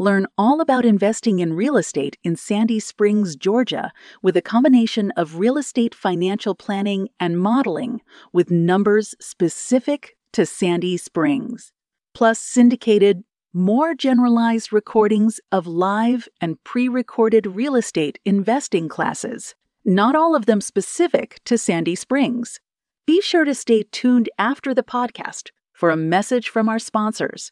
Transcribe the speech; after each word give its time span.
Learn 0.00 0.28
all 0.38 0.60
about 0.60 0.84
investing 0.84 1.40
in 1.40 1.54
real 1.54 1.76
estate 1.76 2.16
in 2.22 2.36
Sandy 2.36 2.78
Springs, 2.78 3.34
Georgia, 3.34 3.90
with 4.22 4.36
a 4.36 4.42
combination 4.42 5.10
of 5.16 5.40
real 5.40 5.58
estate 5.58 5.92
financial 5.92 6.54
planning 6.54 7.08
and 7.18 7.40
modeling 7.40 8.00
with 8.32 8.48
numbers 8.48 9.16
specific 9.20 10.16
to 10.32 10.46
Sandy 10.46 10.96
Springs, 10.96 11.72
plus 12.14 12.38
syndicated, 12.38 13.24
more 13.52 13.92
generalized 13.92 14.72
recordings 14.72 15.40
of 15.50 15.66
live 15.66 16.28
and 16.40 16.62
pre 16.62 16.86
recorded 16.86 17.44
real 17.48 17.74
estate 17.74 18.20
investing 18.24 18.88
classes, 18.88 19.56
not 19.84 20.14
all 20.14 20.36
of 20.36 20.46
them 20.46 20.60
specific 20.60 21.40
to 21.44 21.58
Sandy 21.58 21.96
Springs. 21.96 22.60
Be 23.04 23.20
sure 23.20 23.44
to 23.44 23.54
stay 23.54 23.82
tuned 23.90 24.28
after 24.38 24.72
the 24.72 24.84
podcast 24.84 25.50
for 25.72 25.90
a 25.90 25.96
message 25.96 26.48
from 26.50 26.68
our 26.68 26.78
sponsors. 26.78 27.50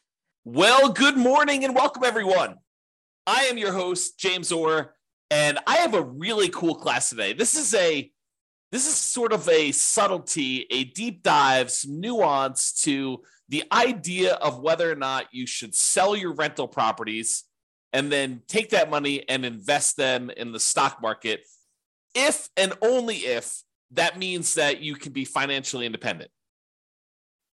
Well, 0.49 0.93
good 0.93 1.17
morning 1.17 1.65
and 1.65 1.75
welcome 1.75 2.05
everyone. 2.05 2.55
I 3.25 3.47
am 3.47 3.57
your 3.57 3.73
host 3.73 4.17
James 4.17 4.49
Orr 4.49 4.95
and 5.29 5.59
I 5.67 5.75
have 5.79 5.93
a 5.93 6.01
really 6.01 6.47
cool 6.47 6.75
class 6.75 7.09
today. 7.09 7.33
This 7.33 7.55
is 7.55 7.73
a 7.73 8.09
this 8.71 8.87
is 8.87 8.95
sort 8.95 9.33
of 9.33 9.49
a 9.49 9.73
subtlety, 9.73 10.65
a 10.71 10.85
deep 10.85 11.21
dive, 11.21 11.69
some 11.69 11.99
nuance 11.99 12.81
to 12.83 13.23
the 13.49 13.65
idea 13.73 14.35
of 14.35 14.61
whether 14.61 14.89
or 14.89 14.95
not 14.95 15.25
you 15.33 15.45
should 15.45 15.75
sell 15.75 16.15
your 16.15 16.33
rental 16.33 16.69
properties 16.69 17.43
and 17.91 18.09
then 18.09 18.41
take 18.47 18.69
that 18.69 18.89
money 18.89 19.27
and 19.27 19.43
invest 19.43 19.97
them 19.97 20.29
in 20.29 20.53
the 20.53 20.61
stock 20.61 21.01
market 21.01 21.41
if 22.15 22.47
and 22.55 22.71
only 22.81 23.17
if 23.17 23.63
that 23.91 24.17
means 24.17 24.53
that 24.53 24.79
you 24.79 24.95
can 24.95 25.11
be 25.11 25.25
financially 25.25 25.85
independent. 25.85 26.31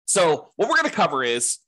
So, 0.07 0.51
what 0.57 0.67
we're 0.67 0.75
going 0.75 0.89
to 0.89 0.93
cover 0.93 1.23
is 1.23 1.59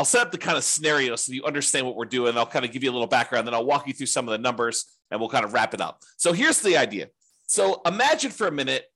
I'll 0.00 0.06
set 0.06 0.22
up 0.22 0.32
the 0.32 0.38
kind 0.38 0.56
of 0.56 0.64
scenario 0.64 1.14
so 1.14 1.30
you 1.30 1.44
understand 1.44 1.86
what 1.86 1.94
we're 1.94 2.06
doing. 2.06 2.38
I'll 2.38 2.46
kind 2.46 2.64
of 2.64 2.72
give 2.72 2.82
you 2.82 2.90
a 2.90 2.94
little 2.94 3.06
background, 3.06 3.46
then 3.46 3.52
I'll 3.52 3.66
walk 3.66 3.86
you 3.86 3.92
through 3.92 4.06
some 4.06 4.26
of 4.26 4.32
the 4.32 4.38
numbers 4.38 4.86
and 5.10 5.20
we'll 5.20 5.28
kind 5.28 5.44
of 5.44 5.52
wrap 5.52 5.74
it 5.74 5.82
up. 5.82 6.00
So 6.16 6.32
here's 6.32 6.62
the 6.62 6.78
idea. 6.78 7.08
So 7.46 7.82
imagine 7.84 8.30
for 8.30 8.46
a 8.46 8.50
minute 8.50 8.86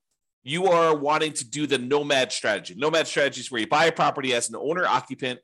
you 0.41 0.65
are 0.65 0.95
wanting 0.95 1.33
to 1.33 1.47
do 1.47 1.67
the 1.67 1.77
nomad 1.77 2.31
strategy. 2.31 2.73
Nomad 2.75 3.05
strategy 3.05 3.41
is 3.41 3.51
where 3.51 3.61
you 3.61 3.67
buy 3.67 3.85
a 3.85 3.91
property 3.91 4.33
as 4.33 4.49
an 4.49 4.55
owner 4.55 4.87
occupant. 4.87 5.41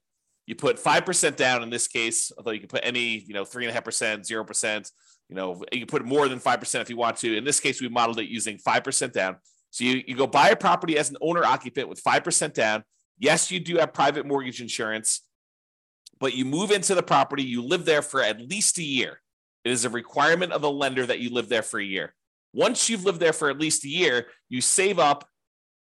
You 0.47 0.55
put 0.55 0.77
5% 0.77 1.35
down 1.35 1.61
in 1.61 1.69
this 1.69 1.87
case, 1.87 2.31
although 2.35 2.49
you 2.49 2.59
can 2.59 2.67
put 2.67 2.81
any, 2.83 3.19
you 3.19 3.35
know, 3.35 3.43
3.5%, 3.43 4.27
0%, 4.27 4.91
you 5.29 5.35
know, 5.35 5.63
you 5.71 5.81
can 5.81 5.87
put 5.87 6.03
more 6.03 6.27
than 6.27 6.39
5% 6.39 6.81
if 6.81 6.89
you 6.89 6.97
want 6.97 7.17
to. 7.17 7.37
In 7.37 7.43
this 7.43 7.59
case, 7.59 7.79
we 7.79 7.87
modeled 7.87 8.17
it 8.17 8.29
using 8.29 8.57
5% 8.57 9.11
down. 9.11 9.35
So 9.69 9.83
you, 9.83 10.01
you 10.07 10.15
go 10.15 10.25
buy 10.25 10.49
a 10.49 10.55
property 10.55 10.97
as 10.97 11.11
an 11.11 11.17
owner 11.21 11.45
occupant 11.45 11.87
with 11.87 12.03
5% 12.03 12.55
down. 12.55 12.83
Yes, 13.19 13.51
you 13.51 13.59
do 13.59 13.77
have 13.77 13.93
private 13.93 14.25
mortgage 14.25 14.59
insurance 14.59 15.21
but 16.21 16.35
you 16.35 16.45
move 16.45 16.71
into 16.71 16.93
the 16.93 17.03
property, 17.03 17.43
you 17.43 17.63
live 17.63 17.83
there 17.83 18.03
for 18.03 18.21
at 18.21 18.39
least 18.39 18.77
a 18.77 18.83
year. 18.83 19.19
It 19.65 19.71
is 19.71 19.83
a 19.83 19.89
requirement 19.89 20.53
of 20.53 20.61
the 20.61 20.71
lender 20.71 21.05
that 21.05 21.19
you 21.19 21.31
live 21.31 21.49
there 21.49 21.63
for 21.63 21.79
a 21.79 21.83
year. 21.83 22.13
Once 22.53 22.89
you've 22.89 23.03
lived 23.03 23.19
there 23.19 23.33
for 23.33 23.49
at 23.49 23.59
least 23.59 23.83
a 23.85 23.89
year, 23.89 24.27
you 24.47 24.61
save 24.61 24.99
up 24.99 25.27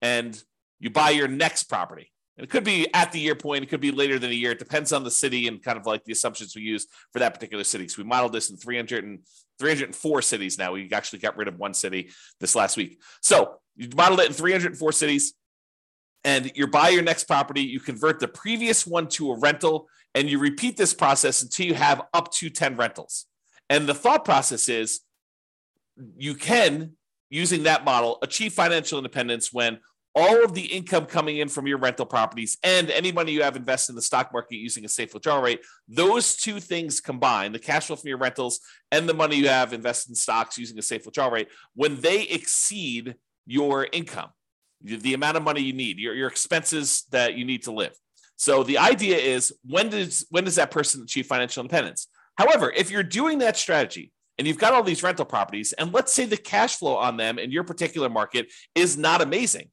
and 0.02 0.42
you 0.80 0.90
buy 0.90 1.10
your 1.10 1.28
next 1.28 1.64
property. 1.64 2.12
And 2.36 2.44
it 2.44 2.50
could 2.50 2.64
be 2.64 2.92
at 2.92 3.12
the 3.12 3.20
year 3.20 3.36
point, 3.36 3.62
it 3.62 3.68
could 3.68 3.80
be 3.80 3.92
later 3.92 4.18
than 4.18 4.30
a 4.30 4.34
year. 4.34 4.50
It 4.50 4.58
depends 4.58 4.92
on 4.92 5.04
the 5.04 5.10
city 5.10 5.46
and 5.46 5.62
kind 5.62 5.78
of 5.78 5.86
like 5.86 6.04
the 6.04 6.12
assumptions 6.12 6.56
we 6.56 6.62
use 6.62 6.86
for 7.12 7.20
that 7.20 7.32
particular 7.32 7.64
city. 7.64 7.86
So 7.88 8.02
we 8.02 8.08
modeled 8.08 8.32
this 8.32 8.50
in 8.50 8.56
300 8.56 9.04
and 9.04 9.20
304 9.60 10.22
cities 10.22 10.58
now. 10.58 10.72
We 10.72 10.90
actually 10.92 11.20
got 11.20 11.36
rid 11.36 11.48
of 11.48 11.56
one 11.56 11.72
city 11.72 12.10
this 12.40 12.56
last 12.56 12.76
week. 12.76 13.00
So 13.22 13.54
you 13.76 13.88
modeled 13.96 14.20
it 14.20 14.26
in 14.26 14.32
304 14.32 14.92
cities 14.92 15.34
and 16.24 16.50
you 16.56 16.66
buy 16.66 16.88
your 16.88 17.02
next 17.02 17.24
property, 17.24 17.62
you 17.62 17.78
convert 17.78 18.18
the 18.18 18.26
previous 18.26 18.84
one 18.84 19.06
to 19.10 19.30
a 19.30 19.38
rental, 19.38 19.88
and 20.16 20.30
you 20.30 20.38
repeat 20.38 20.78
this 20.78 20.94
process 20.94 21.42
until 21.42 21.66
you 21.66 21.74
have 21.74 22.02
up 22.14 22.32
to 22.32 22.48
10 22.48 22.76
rentals. 22.76 23.26
And 23.68 23.86
the 23.86 23.94
thought 23.94 24.24
process 24.24 24.68
is 24.68 25.00
you 26.16 26.34
can, 26.34 26.92
using 27.28 27.64
that 27.64 27.84
model, 27.84 28.18
achieve 28.22 28.54
financial 28.54 28.98
independence 28.98 29.52
when 29.52 29.78
all 30.14 30.42
of 30.42 30.54
the 30.54 30.64
income 30.64 31.04
coming 31.04 31.36
in 31.36 31.48
from 31.48 31.66
your 31.66 31.76
rental 31.76 32.06
properties 32.06 32.56
and 32.62 32.90
any 32.90 33.12
money 33.12 33.32
you 33.32 33.42
have 33.42 33.56
invested 33.56 33.92
in 33.92 33.96
the 33.96 34.02
stock 34.02 34.32
market 34.32 34.56
using 34.56 34.86
a 34.86 34.88
safe 34.88 35.12
withdrawal 35.12 35.42
rate, 35.42 35.60
those 35.86 36.34
two 36.34 36.60
things 36.60 36.98
combined, 37.00 37.54
the 37.54 37.58
cash 37.58 37.88
flow 37.88 37.96
from 37.96 38.08
your 38.08 38.16
rentals 38.16 38.60
and 38.90 39.06
the 39.06 39.12
money 39.12 39.36
you 39.36 39.48
have 39.48 39.74
invested 39.74 40.10
in 40.10 40.14
stocks 40.14 40.56
using 40.56 40.78
a 40.78 40.82
safe 40.82 41.04
withdrawal 41.04 41.30
rate, 41.30 41.48
when 41.74 42.00
they 42.00 42.22
exceed 42.22 43.16
your 43.44 43.86
income 43.92 44.30
the 44.82 45.14
amount 45.14 45.36
of 45.36 45.42
money 45.42 45.60
you 45.60 45.72
need, 45.72 45.98
your, 45.98 46.14
your 46.14 46.28
expenses 46.28 47.04
that 47.10 47.34
you 47.34 47.44
need 47.44 47.62
to 47.62 47.72
live. 47.72 47.94
So 48.36 48.62
the 48.62 48.78
idea 48.78 49.16
is 49.16 49.52
when 49.64 49.88
does 49.88 50.26
when 50.30 50.44
does 50.44 50.56
that 50.56 50.70
person 50.70 51.02
achieve 51.02 51.26
financial 51.26 51.62
independence? 51.62 52.08
However, 52.36 52.70
if 52.70 52.90
you're 52.90 53.02
doing 53.02 53.38
that 53.38 53.56
strategy 53.56 54.12
and 54.38 54.46
you've 54.46 54.58
got 54.58 54.74
all 54.74 54.82
these 54.82 55.02
rental 55.02 55.24
properties, 55.24 55.72
and 55.72 55.92
let's 55.92 56.12
say 56.12 56.26
the 56.26 56.36
cash 56.36 56.76
flow 56.76 56.96
on 56.96 57.16
them 57.16 57.38
in 57.38 57.50
your 57.50 57.64
particular 57.64 58.10
market 58.10 58.52
is 58.74 58.98
not 58.98 59.22
amazing, 59.22 59.70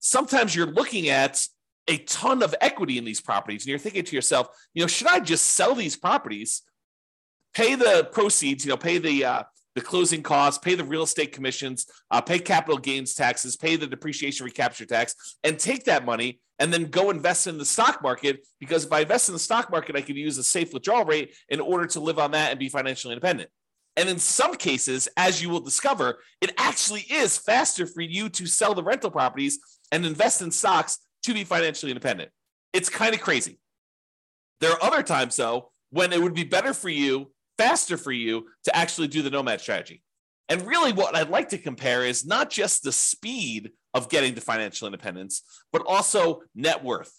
sometimes 0.00 0.56
you're 0.56 0.66
looking 0.66 1.08
at 1.08 1.46
a 1.88 1.98
ton 1.98 2.42
of 2.42 2.54
equity 2.60 2.96
in 2.96 3.04
these 3.04 3.20
properties, 3.20 3.62
and 3.62 3.68
you're 3.68 3.78
thinking 3.78 4.04
to 4.04 4.16
yourself, 4.16 4.48
you 4.72 4.82
know, 4.82 4.86
should 4.86 5.08
I 5.08 5.20
just 5.20 5.48
sell 5.48 5.74
these 5.74 5.96
properties, 5.96 6.62
pay 7.54 7.74
the 7.74 8.08
proceeds, 8.12 8.64
you 8.64 8.70
know, 8.70 8.76
pay 8.78 8.98
the 8.98 9.24
uh, 9.24 9.42
the 9.74 9.80
closing 9.80 10.22
costs, 10.22 10.58
pay 10.58 10.74
the 10.74 10.84
real 10.84 11.02
estate 11.02 11.32
commissions, 11.32 11.86
uh, 12.10 12.20
pay 12.20 12.38
capital 12.38 12.78
gains 12.78 13.14
taxes, 13.14 13.56
pay 13.56 13.76
the 13.76 13.86
depreciation 13.86 14.44
recapture 14.44 14.86
tax, 14.86 15.36
and 15.44 15.58
take 15.58 15.84
that 15.84 16.04
money 16.04 16.40
and 16.62 16.72
then 16.72 16.84
go 16.84 17.10
invest 17.10 17.48
in 17.48 17.58
the 17.58 17.64
stock 17.64 18.04
market. 18.04 18.46
Because 18.60 18.84
if 18.84 18.92
I 18.92 19.00
invest 19.00 19.28
in 19.28 19.32
the 19.32 19.40
stock 19.40 19.68
market, 19.68 19.96
I 19.96 20.00
can 20.00 20.14
use 20.14 20.38
a 20.38 20.44
safe 20.44 20.72
withdrawal 20.72 21.04
rate 21.04 21.34
in 21.48 21.58
order 21.58 21.86
to 21.86 21.98
live 21.98 22.20
on 22.20 22.30
that 22.30 22.52
and 22.52 22.60
be 22.60 22.68
financially 22.68 23.12
independent. 23.12 23.50
And 23.96 24.08
in 24.08 24.20
some 24.20 24.54
cases, 24.54 25.08
as 25.16 25.42
you 25.42 25.48
will 25.48 25.60
discover, 25.60 26.20
it 26.40 26.52
actually 26.56 27.00
is 27.10 27.36
faster 27.36 27.84
for 27.84 28.00
you 28.00 28.28
to 28.28 28.46
sell 28.46 28.74
the 28.74 28.82
rental 28.84 29.10
properties 29.10 29.58
and 29.90 30.06
invest 30.06 30.40
in 30.40 30.52
stocks 30.52 31.00
to 31.24 31.34
be 31.34 31.42
financially 31.42 31.90
independent. 31.90 32.30
It's 32.72 32.88
kind 32.88 33.12
of 33.12 33.20
crazy. 33.20 33.58
There 34.60 34.70
are 34.70 34.82
other 34.84 35.02
times, 35.02 35.34
though, 35.34 35.72
when 35.90 36.12
it 36.12 36.22
would 36.22 36.32
be 36.32 36.44
better 36.44 36.72
for 36.72 36.90
you 36.90 37.32
faster 37.58 37.96
for 37.96 38.12
you 38.12 38.46
to 38.64 38.76
actually 38.76 39.08
do 39.08 39.20
the 39.22 39.30
nomad 39.30 39.60
strategy. 39.60 40.00
And 40.48 40.66
really, 40.66 40.92
what 40.92 41.16
I'd 41.16 41.30
like 41.30 41.50
to 41.50 41.58
compare 41.58 42.04
is 42.04 42.26
not 42.26 42.50
just 42.50 42.82
the 42.82 42.92
speed 42.92 43.70
of 43.94 44.08
getting 44.08 44.34
to 44.34 44.40
financial 44.40 44.86
independence, 44.86 45.42
but 45.72 45.84
also 45.86 46.42
net 46.54 46.82
worth. 46.82 47.12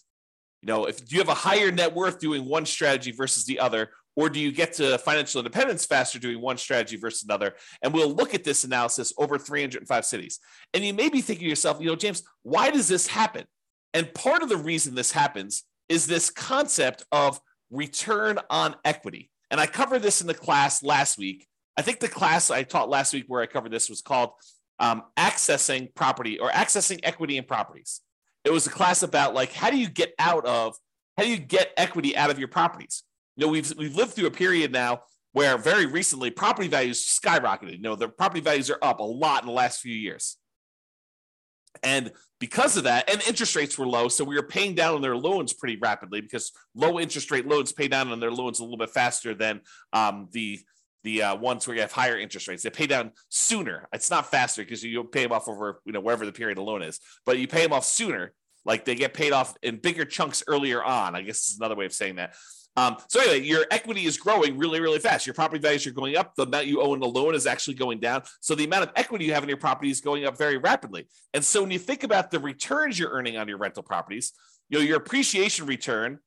You 0.62 0.68
know, 0.68 0.86
if 0.86 1.04
do 1.06 1.16
you 1.16 1.20
have 1.20 1.28
a 1.28 1.34
higher 1.34 1.70
net 1.70 1.94
worth 1.94 2.18
doing 2.18 2.46
one 2.46 2.66
strategy 2.66 3.12
versus 3.12 3.44
the 3.44 3.60
other, 3.60 3.90
or 4.16 4.30
do 4.30 4.38
you 4.40 4.52
get 4.52 4.74
to 4.74 4.96
financial 4.98 5.40
independence 5.40 5.84
faster 5.84 6.18
doing 6.18 6.40
one 6.40 6.56
strategy 6.56 6.96
versus 6.96 7.24
another? 7.24 7.54
And 7.82 7.92
we'll 7.92 8.12
look 8.12 8.34
at 8.34 8.44
this 8.44 8.64
analysis 8.64 9.12
over 9.18 9.38
305 9.38 10.04
cities. 10.04 10.38
And 10.72 10.84
you 10.84 10.94
may 10.94 11.08
be 11.08 11.20
thinking 11.20 11.44
to 11.44 11.48
yourself, 11.48 11.80
you 11.80 11.86
know, 11.86 11.96
James, 11.96 12.22
why 12.42 12.70
does 12.70 12.88
this 12.88 13.06
happen? 13.06 13.44
And 13.92 14.12
part 14.14 14.42
of 14.42 14.48
the 14.48 14.56
reason 14.56 14.94
this 14.94 15.12
happens 15.12 15.64
is 15.88 16.06
this 16.06 16.30
concept 16.30 17.04
of 17.12 17.40
return 17.70 18.38
on 18.50 18.76
equity. 18.84 19.30
And 19.50 19.60
I 19.60 19.66
covered 19.66 20.02
this 20.02 20.20
in 20.20 20.26
the 20.26 20.34
class 20.34 20.82
last 20.82 21.18
week. 21.18 21.46
I 21.76 21.82
think 21.82 22.00
the 22.00 22.08
class 22.08 22.50
I 22.50 22.62
taught 22.62 22.88
last 22.88 23.12
week 23.12 23.24
where 23.28 23.42
I 23.42 23.46
covered 23.46 23.72
this 23.72 23.88
was 23.88 24.00
called 24.00 24.30
um, 24.78 25.02
accessing 25.16 25.94
property 25.94 26.38
or 26.38 26.50
accessing 26.50 27.00
equity 27.02 27.36
in 27.36 27.44
properties. 27.44 28.00
It 28.44 28.52
was 28.52 28.66
a 28.66 28.70
class 28.70 29.02
about 29.02 29.34
like 29.34 29.52
how 29.52 29.70
do 29.70 29.78
you 29.78 29.88
get 29.88 30.14
out 30.18 30.44
of 30.46 30.76
how 31.16 31.24
do 31.24 31.30
you 31.30 31.38
get 31.38 31.72
equity 31.76 32.16
out 32.16 32.30
of 32.30 32.38
your 32.38 32.48
properties? 32.48 33.02
You 33.36 33.46
know, 33.46 33.52
we've 33.52 33.72
we've 33.76 33.96
lived 33.96 34.12
through 34.12 34.26
a 34.26 34.32
period 34.32 34.72
now 34.72 35.02
where 35.32 35.58
very 35.58 35.86
recently 35.86 36.30
property 36.30 36.68
values 36.68 37.04
skyrocketed. 37.04 37.72
You 37.72 37.82
know, 37.82 37.96
the 37.96 38.08
property 38.08 38.40
values 38.40 38.70
are 38.70 38.78
up 38.82 39.00
a 39.00 39.04
lot 39.04 39.42
in 39.42 39.48
the 39.48 39.52
last 39.52 39.80
few 39.80 39.94
years. 39.94 40.36
And 41.82 42.12
because 42.38 42.76
of 42.76 42.84
that, 42.84 43.10
and 43.10 43.20
interest 43.26 43.56
rates 43.56 43.76
were 43.76 43.86
low, 43.86 44.08
so 44.08 44.22
we 44.22 44.36
were 44.36 44.46
paying 44.46 44.76
down 44.76 44.94
on 44.94 45.02
their 45.02 45.16
loans 45.16 45.52
pretty 45.52 45.76
rapidly 45.76 46.20
because 46.20 46.52
low 46.74 47.00
interest 47.00 47.32
rate 47.32 47.48
loans 47.48 47.72
pay 47.72 47.88
down 47.88 48.12
on 48.12 48.20
their 48.20 48.30
loans 48.30 48.60
a 48.60 48.62
little 48.62 48.78
bit 48.78 48.90
faster 48.90 49.34
than 49.34 49.60
um, 49.92 50.28
the 50.30 50.60
the 51.04 51.22
uh, 51.22 51.36
ones 51.36 51.66
where 51.66 51.76
you 51.76 51.82
have 51.82 51.92
higher 51.92 52.18
interest 52.18 52.48
rates. 52.48 52.62
They 52.62 52.70
pay 52.70 52.86
down 52.86 53.12
sooner. 53.28 53.88
It's 53.92 54.10
not 54.10 54.30
faster 54.30 54.62
because 54.62 54.82
you 54.82 55.04
pay 55.04 55.22
them 55.22 55.32
off 55.32 55.48
over 55.48 55.80
you 55.84 55.92
know 55.92 56.00
wherever 56.00 56.26
the 56.26 56.32
period 56.32 56.58
of 56.58 56.64
loan 56.64 56.82
is, 56.82 56.98
but 57.24 57.38
you 57.38 57.46
pay 57.46 57.62
them 57.62 57.72
off 57.72 57.84
sooner. 57.84 58.32
Like 58.64 58.86
they 58.86 58.94
get 58.94 59.12
paid 59.12 59.32
off 59.32 59.54
in 59.62 59.76
bigger 59.76 60.06
chunks 60.06 60.42
earlier 60.48 60.82
on. 60.82 61.14
I 61.14 61.22
guess 61.22 61.48
is 61.50 61.58
another 61.58 61.76
way 61.76 61.84
of 61.84 61.92
saying 61.92 62.16
that. 62.16 62.34
Um, 62.76 62.96
so 63.08 63.20
anyway, 63.20 63.40
your 63.40 63.64
equity 63.70 64.04
is 64.04 64.16
growing 64.16 64.58
really, 64.58 64.80
really 64.80 64.98
fast. 64.98 65.26
Your 65.26 65.34
property 65.34 65.60
values 65.60 65.86
are 65.86 65.92
going 65.92 66.16
up. 66.16 66.34
The 66.34 66.42
amount 66.42 66.66
you 66.66 66.80
owe 66.80 66.94
in 66.94 67.02
a 67.02 67.06
loan 67.06 67.34
is 67.34 67.46
actually 67.46 67.74
going 67.74 68.00
down. 68.00 68.22
So 68.40 68.54
the 68.54 68.64
amount 68.64 68.84
of 68.84 68.90
equity 68.96 69.26
you 69.26 69.34
have 69.34 69.44
in 69.44 69.48
your 69.48 69.58
property 69.58 69.90
is 69.90 70.00
going 70.00 70.24
up 70.24 70.36
very 70.36 70.58
rapidly. 70.58 71.06
And 71.32 71.44
so 71.44 71.62
when 71.62 71.70
you 71.70 71.78
think 71.78 72.02
about 72.02 72.30
the 72.30 72.40
returns 72.40 72.98
you're 72.98 73.10
earning 73.10 73.36
on 73.36 73.46
your 73.46 73.58
rental 73.58 73.82
properties, 73.82 74.32
you 74.68 74.78
know 74.78 74.84
your 74.84 74.96
appreciation 74.96 75.66
return, 75.66 76.18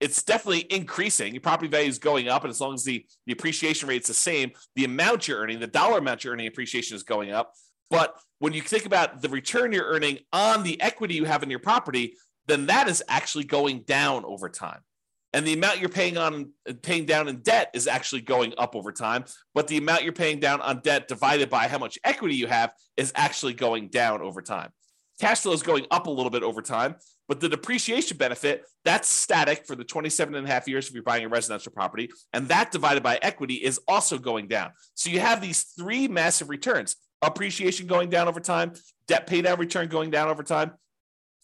it's 0.00 0.22
definitely 0.22 0.66
increasing. 0.70 1.34
Your 1.34 1.42
property 1.42 1.68
value 1.68 1.88
is 1.88 1.98
going 1.98 2.28
up, 2.28 2.44
and 2.44 2.50
as 2.50 2.60
long 2.60 2.74
as 2.74 2.84
the, 2.84 3.04
the 3.26 3.32
appreciation 3.32 3.88
rate 3.88 4.02
is 4.02 4.08
the 4.08 4.14
same, 4.14 4.52
the 4.74 4.84
amount 4.84 5.28
you're 5.28 5.38
earning, 5.38 5.60
the 5.60 5.66
dollar 5.66 5.98
amount 5.98 6.24
you're 6.24 6.32
earning 6.32 6.46
appreciation 6.46 6.96
is 6.96 7.02
going 7.02 7.30
up. 7.30 7.52
But 7.90 8.14
when 8.38 8.52
you 8.52 8.62
think 8.62 8.86
about 8.86 9.20
the 9.20 9.28
return 9.28 9.72
you're 9.72 9.86
earning 9.86 10.20
on 10.32 10.62
the 10.62 10.80
equity 10.80 11.14
you 11.14 11.24
have 11.24 11.42
in 11.42 11.50
your 11.50 11.58
property, 11.58 12.14
then 12.46 12.66
that 12.66 12.88
is 12.88 13.02
actually 13.08 13.44
going 13.44 13.82
down 13.82 14.24
over 14.24 14.48
time 14.48 14.80
and 15.32 15.46
the 15.46 15.52
amount 15.52 15.78
you're 15.78 15.88
paying 15.88 16.18
on 16.18 16.50
paying 16.82 17.06
down 17.06 17.28
in 17.28 17.36
debt 17.40 17.70
is 17.74 17.86
actually 17.86 18.20
going 18.20 18.52
up 18.58 18.74
over 18.74 18.92
time 18.92 19.24
but 19.54 19.68
the 19.68 19.76
amount 19.76 20.02
you're 20.02 20.12
paying 20.12 20.40
down 20.40 20.60
on 20.60 20.80
debt 20.80 21.08
divided 21.08 21.48
by 21.48 21.68
how 21.68 21.78
much 21.78 21.98
equity 22.04 22.34
you 22.34 22.46
have 22.46 22.72
is 22.96 23.12
actually 23.14 23.54
going 23.54 23.88
down 23.88 24.20
over 24.20 24.42
time 24.42 24.70
cash 25.20 25.40
flow 25.40 25.52
is 25.52 25.62
going 25.62 25.86
up 25.90 26.06
a 26.06 26.10
little 26.10 26.30
bit 26.30 26.42
over 26.42 26.62
time 26.62 26.94
but 27.30 27.40
the 27.40 27.48
depreciation 27.48 28.18
benefit 28.18 28.66
that's 28.84 29.08
static 29.08 29.66
for 29.66 29.74
the 29.74 29.84
27 29.84 30.34
and 30.34 30.46
a 30.46 30.50
half 30.50 30.68
years 30.68 30.88
if 30.88 30.94
you're 30.94 31.02
buying 31.02 31.24
a 31.24 31.28
residential 31.28 31.72
property 31.72 32.10
and 32.34 32.48
that 32.48 32.70
divided 32.70 33.02
by 33.02 33.18
equity 33.22 33.54
is 33.54 33.80
also 33.88 34.18
going 34.18 34.46
down 34.46 34.70
so 34.94 35.08
you 35.08 35.20
have 35.20 35.40
these 35.40 35.62
three 35.62 36.08
massive 36.08 36.50
returns 36.50 36.96
appreciation 37.22 37.86
going 37.86 38.10
down 38.10 38.28
over 38.28 38.40
time 38.40 38.72
debt 39.06 39.26
pay 39.26 39.40
down 39.40 39.58
return 39.58 39.88
going 39.88 40.10
down 40.10 40.28
over 40.28 40.42
time 40.42 40.72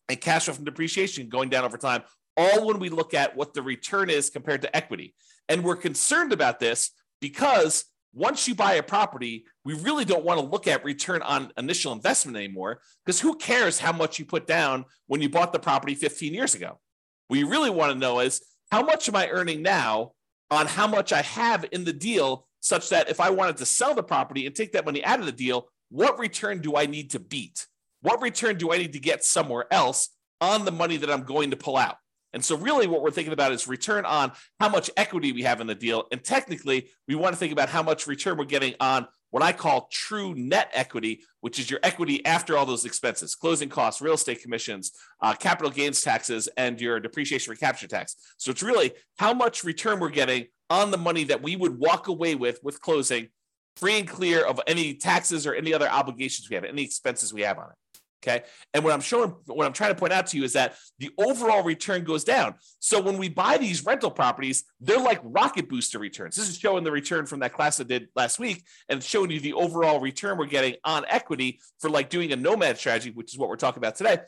and 0.08 0.20
cash 0.20 0.44
flow 0.44 0.54
from 0.54 0.64
depreciation 0.64 1.28
going 1.28 1.48
down 1.48 1.64
over 1.64 1.78
time 1.78 2.02
all 2.36 2.66
when 2.66 2.78
we 2.78 2.88
look 2.88 3.14
at 3.14 3.36
what 3.36 3.54
the 3.54 3.62
return 3.62 4.10
is 4.10 4.30
compared 4.30 4.62
to 4.62 4.76
equity. 4.76 5.14
And 5.48 5.64
we're 5.64 5.76
concerned 5.76 6.32
about 6.32 6.60
this 6.60 6.90
because 7.20 7.84
once 8.16 8.48
you 8.48 8.54
buy 8.54 8.72
a 8.74 8.82
property, 8.82 9.44
we 9.62 9.74
really 9.74 10.06
don't 10.06 10.24
want 10.24 10.40
to 10.40 10.46
look 10.46 10.66
at 10.66 10.82
return 10.86 11.20
on 11.20 11.52
initial 11.58 11.92
investment 11.92 12.34
anymore 12.34 12.80
because 13.04 13.20
who 13.20 13.36
cares 13.36 13.78
how 13.78 13.92
much 13.92 14.18
you 14.18 14.24
put 14.24 14.46
down 14.46 14.86
when 15.06 15.20
you 15.20 15.28
bought 15.28 15.52
the 15.52 15.58
property 15.58 15.94
15 15.94 16.32
years 16.32 16.54
ago? 16.54 16.80
What 17.28 17.38
you 17.38 17.46
really 17.46 17.68
want 17.68 17.92
to 17.92 17.98
know 17.98 18.20
is 18.20 18.40
how 18.72 18.82
much 18.82 19.06
am 19.06 19.16
I 19.16 19.28
earning 19.28 19.60
now 19.60 20.12
on 20.50 20.66
how 20.66 20.86
much 20.86 21.12
I 21.12 21.20
have 21.20 21.66
in 21.72 21.84
the 21.84 21.92
deal, 21.92 22.46
such 22.60 22.88
that 22.88 23.10
if 23.10 23.20
I 23.20 23.28
wanted 23.28 23.58
to 23.58 23.66
sell 23.66 23.94
the 23.94 24.02
property 24.02 24.46
and 24.46 24.56
take 24.56 24.72
that 24.72 24.86
money 24.86 25.04
out 25.04 25.20
of 25.20 25.26
the 25.26 25.32
deal, 25.32 25.68
what 25.90 26.18
return 26.18 26.62
do 26.62 26.74
I 26.74 26.86
need 26.86 27.10
to 27.10 27.18
beat? 27.18 27.66
What 28.00 28.22
return 28.22 28.56
do 28.56 28.72
I 28.72 28.78
need 28.78 28.94
to 28.94 28.98
get 28.98 29.24
somewhere 29.24 29.66
else 29.70 30.08
on 30.40 30.64
the 30.64 30.72
money 30.72 30.96
that 30.96 31.10
I'm 31.10 31.24
going 31.24 31.50
to 31.50 31.56
pull 31.56 31.76
out? 31.76 31.96
And 32.32 32.44
so, 32.44 32.56
really, 32.56 32.86
what 32.86 33.02
we're 33.02 33.10
thinking 33.10 33.32
about 33.32 33.52
is 33.52 33.66
return 33.66 34.04
on 34.04 34.32
how 34.60 34.68
much 34.68 34.90
equity 34.96 35.32
we 35.32 35.42
have 35.42 35.60
in 35.60 35.66
the 35.66 35.74
deal. 35.74 36.04
And 36.12 36.22
technically, 36.22 36.90
we 37.08 37.14
want 37.14 37.34
to 37.34 37.38
think 37.38 37.52
about 37.52 37.68
how 37.68 37.82
much 37.82 38.06
return 38.06 38.36
we're 38.36 38.44
getting 38.44 38.74
on 38.80 39.06
what 39.30 39.42
I 39.42 39.52
call 39.52 39.88
true 39.90 40.34
net 40.34 40.70
equity, 40.72 41.20
which 41.40 41.58
is 41.58 41.70
your 41.70 41.80
equity 41.82 42.24
after 42.24 42.56
all 42.56 42.64
those 42.64 42.84
expenses 42.84 43.34
closing 43.34 43.68
costs, 43.68 44.00
real 44.00 44.14
estate 44.14 44.42
commissions, 44.42 44.92
uh, 45.20 45.34
capital 45.34 45.70
gains 45.70 46.00
taxes, 46.00 46.48
and 46.56 46.80
your 46.80 47.00
depreciation 47.00 47.50
recapture 47.50 47.88
tax. 47.88 48.16
So, 48.36 48.50
it's 48.50 48.62
really 48.62 48.92
how 49.18 49.32
much 49.32 49.64
return 49.64 50.00
we're 50.00 50.10
getting 50.10 50.46
on 50.68 50.90
the 50.90 50.98
money 50.98 51.24
that 51.24 51.42
we 51.42 51.56
would 51.56 51.78
walk 51.78 52.08
away 52.08 52.34
with 52.34 52.58
with 52.62 52.80
closing, 52.80 53.28
free 53.76 53.98
and 53.98 54.08
clear 54.08 54.44
of 54.44 54.60
any 54.66 54.94
taxes 54.94 55.46
or 55.46 55.54
any 55.54 55.72
other 55.72 55.88
obligations 55.88 56.50
we 56.50 56.54
have, 56.56 56.64
any 56.64 56.82
expenses 56.82 57.32
we 57.32 57.42
have 57.42 57.58
on 57.58 57.70
it. 57.70 57.76
Okay. 58.22 58.42
And 58.74 58.82
what 58.82 58.92
I'm 58.92 59.00
showing, 59.00 59.34
what 59.46 59.66
I'm 59.66 59.72
trying 59.72 59.94
to 59.94 59.98
point 59.98 60.12
out 60.12 60.26
to 60.28 60.36
you 60.36 60.44
is 60.44 60.54
that 60.54 60.74
the 60.98 61.10
overall 61.18 61.62
return 61.62 62.02
goes 62.02 62.24
down. 62.24 62.54
So 62.80 63.00
when 63.00 63.18
we 63.18 63.28
buy 63.28 63.56
these 63.58 63.84
rental 63.84 64.10
properties, 64.10 64.64
they're 64.80 64.98
like 64.98 65.20
rocket 65.22 65.68
booster 65.68 65.98
returns. 65.98 66.34
This 66.34 66.48
is 66.48 66.58
showing 66.58 66.82
the 66.82 66.90
return 66.90 67.26
from 67.26 67.40
that 67.40 67.52
class 67.52 67.80
I 67.80 67.84
did 67.84 68.08
last 68.16 68.38
week 68.38 68.64
and 68.88 69.02
showing 69.02 69.30
you 69.30 69.38
the 69.38 69.52
overall 69.52 70.00
return 70.00 70.38
we're 70.38 70.46
getting 70.46 70.76
on 70.82 71.04
equity 71.08 71.60
for 71.78 71.90
like 71.90 72.08
doing 72.10 72.32
a 72.32 72.36
nomad 72.36 72.78
strategy, 72.78 73.10
which 73.10 73.32
is 73.32 73.38
what 73.38 73.48
we're 73.48 73.56
talking 73.56 73.78
about 73.78 73.96
today. 73.96 74.18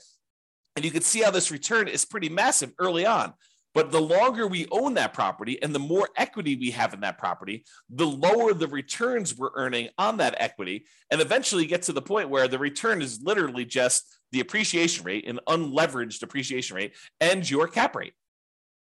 And 0.76 0.84
you 0.84 0.93
can 0.93 1.02
see 1.02 1.23
how 1.23 1.32
this 1.32 1.50
return 1.50 1.88
is 1.88 2.05
pretty 2.05 2.29
massive 2.29 2.73
early 2.79 3.05
on. 3.05 3.32
But 3.75 3.93
the 3.93 4.00
longer 4.00 4.47
we 4.47 4.67
own 4.70 4.94
that 4.94 5.12
property 5.12 5.62
and 5.62 5.75
the 5.75 5.79
more 5.79 6.09
equity 6.17 6.56
we 6.56 6.70
have 6.70 6.94
in 6.94 7.00
that 7.00 7.19
property, 7.19 7.65
the 7.91 8.06
lower 8.06 8.55
the 8.55 8.67
returns 8.67 9.37
we're 9.37 9.50
earning 9.55 9.91
on 9.99 10.17
that 10.17 10.35
equity. 10.38 10.87
And 11.11 11.20
eventually 11.20 11.67
get 11.67 11.82
to 11.82 11.93
the 11.93 12.03
point 12.03 12.31
where 12.31 12.49
the 12.49 12.59
return 12.59 13.03
is 13.03 13.20
literally 13.23 13.65
just 13.65 14.19
the 14.32 14.41
appreciation 14.41 15.05
rate, 15.05 15.29
an 15.29 15.41
unleveraged 15.47 16.23
appreciation 16.23 16.76
rate, 16.76 16.97
and 17.20 17.49
your 17.49 17.69
cap 17.69 17.94
rate 17.94 18.15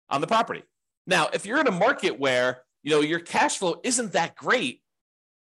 on 0.10 0.22
the 0.22 0.28
property. 0.28 0.64
Now, 1.08 1.30
if 1.34 1.46
you're 1.46 1.60
in 1.60 1.68
a 1.68 1.72
market 1.72 2.20
where 2.20 2.62
you 2.84 2.92
know 2.92 3.02
your 3.02 3.20
cash 3.20 3.58
flow 3.58 3.82
isn't 3.84 4.14
that 4.14 4.36
great, 4.36 4.82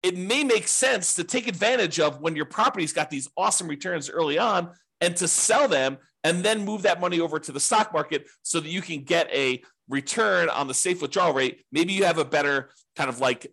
it 0.03 0.17
may 0.17 0.43
make 0.43 0.67
sense 0.67 1.15
to 1.15 1.23
take 1.23 1.47
advantage 1.47 1.99
of 1.99 2.21
when 2.21 2.35
your 2.35 2.45
property's 2.45 2.93
got 2.93 3.09
these 3.09 3.29
awesome 3.35 3.67
returns 3.67 4.09
early 4.09 4.37
on 4.37 4.71
and 5.01 5.15
to 5.17 5.27
sell 5.27 5.67
them 5.67 5.97
and 6.27 6.43
then 6.43 6.65
move 6.65 6.81
that 6.81 6.99
money 6.99 7.21
over 7.21 7.39
to 7.39 7.51
the 7.53 7.59
stock 7.59 7.93
market 7.93 8.27
so 8.41 8.59
that 8.59 8.67
you 8.67 8.81
can 8.81 9.03
get 9.03 9.29
a 9.31 9.63
return 9.87 10.49
on 10.49 10.67
the 10.67 10.73
safe 10.73 11.01
withdrawal 11.01 11.33
rate. 11.33 11.63
Maybe 11.71 11.93
you 11.93 12.03
have 12.03 12.17
a 12.17 12.25
better 12.25 12.69
kind 12.97 13.09
of 13.09 13.21
like 13.21 13.47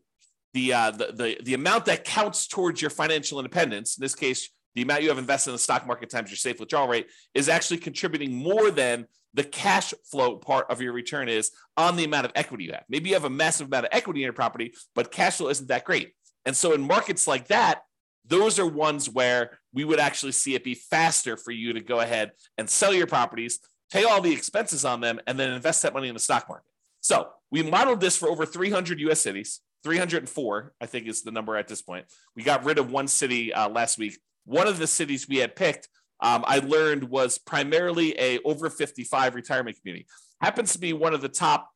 the, 0.54 0.72
uh, 0.72 0.90
the, 0.90 1.12
the, 1.12 1.38
the 1.44 1.54
amount 1.54 1.84
that 1.84 2.04
counts 2.04 2.48
towards 2.48 2.82
your 2.82 2.90
financial 2.90 3.38
independence. 3.38 3.96
In 3.96 4.02
this 4.02 4.16
case, 4.16 4.50
the 4.74 4.82
amount 4.82 5.02
you 5.02 5.08
have 5.08 5.18
invested 5.18 5.50
in 5.50 5.54
the 5.54 5.60
stock 5.60 5.86
market 5.86 6.10
times 6.10 6.30
your 6.30 6.36
safe 6.36 6.58
withdrawal 6.58 6.88
rate 6.88 7.06
is 7.32 7.48
actually 7.48 7.76
contributing 7.78 8.34
more 8.34 8.72
than 8.72 9.06
the 9.34 9.44
cash 9.44 9.94
flow 10.10 10.36
part 10.36 10.68
of 10.68 10.80
your 10.80 10.92
return 10.92 11.28
is 11.28 11.52
on 11.76 11.94
the 11.94 12.04
amount 12.04 12.26
of 12.26 12.32
equity 12.34 12.64
you 12.64 12.72
have. 12.72 12.84
Maybe 12.88 13.10
you 13.10 13.14
have 13.14 13.24
a 13.24 13.30
massive 13.30 13.68
amount 13.68 13.86
of 13.86 13.90
equity 13.92 14.20
in 14.20 14.24
your 14.24 14.32
property, 14.32 14.74
but 14.96 15.12
cash 15.12 15.36
flow 15.36 15.48
isn't 15.48 15.68
that 15.68 15.84
great. 15.84 16.12
And 16.44 16.56
so 16.56 16.72
in 16.72 16.80
markets 16.82 17.28
like 17.28 17.48
that, 17.48 17.82
those 18.26 18.58
are 18.58 18.66
ones 18.66 19.08
where 19.08 19.58
we 19.72 19.84
would 19.84 20.00
actually 20.00 20.32
see 20.32 20.54
it 20.54 20.64
be 20.64 20.74
faster 20.74 21.36
for 21.36 21.50
you 21.50 21.72
to 21.72 21.80
go 21.80 22.00
ahead 22.00 22.32
and 22.56 22.68
sell 22.68 22.94
your 22.94 23.06
properties, 23.06 23.60
pay 23.92 24.04
all 24.04 24.20
the 24.20 24.32
expenses 24.32 24.84
on 24.84 25.00
them, 25.00 25.20
and 25.26 25.38
then 25.38 25.52
invest 25.52 25.82
that 25.82 25.94
money 25.94 26.08
in 26.08 26.14
the 26.14 26.20
stock 26.20 26.48
market. 26.48 26.66
So 27.00 27.28
we 27.50 27.62
modeled 27.62 28.00
this 28.00 28.16
for 28.16 28.28
over 28.28 28.46
300 28.46 28.98
US 29.00 29.20
cities. 29.20 29.60
304, 29.82 30.72
I 30.80 30.86
think, 30.86 31.06
is 31.06 31.22
the 31.22 31.30
number 31.30 31.56
at 31.56 31.68
this 31.68 31.82
point. 31.82 32.06
We 32.34 32.42
got 32.42 32.64
rid 32.64 32.78
of 32.78 32.90
one 32.90 33.06
city 33.06 33.52
uh, 33.52 33.68
last 33.68 33.98
week. 33.98 34.18
One 34.46 34.66
of 34.66 34.78
the 34.78 34.86
cities 34.86 35.28
we 35.28 35.36
had 35.36 35.54
picked, 35.54 35.88
um, 36.20 36.42
I 36.46 36.60
learned, 36.60 37.04
was 37.04 37.36
primarily 37.36 38.18
a 38.18 38.38
over 38.40 38.70
55 38.70 39.34
retirement 39.34 39.76
community. 39.78 40.06
Happens 40.40 40.72
to 40.72 40.78
be 40.78 40.94
one 40.94 41.12
of 41.12 41.20
the 41.20 41.28
top 41.28 41.70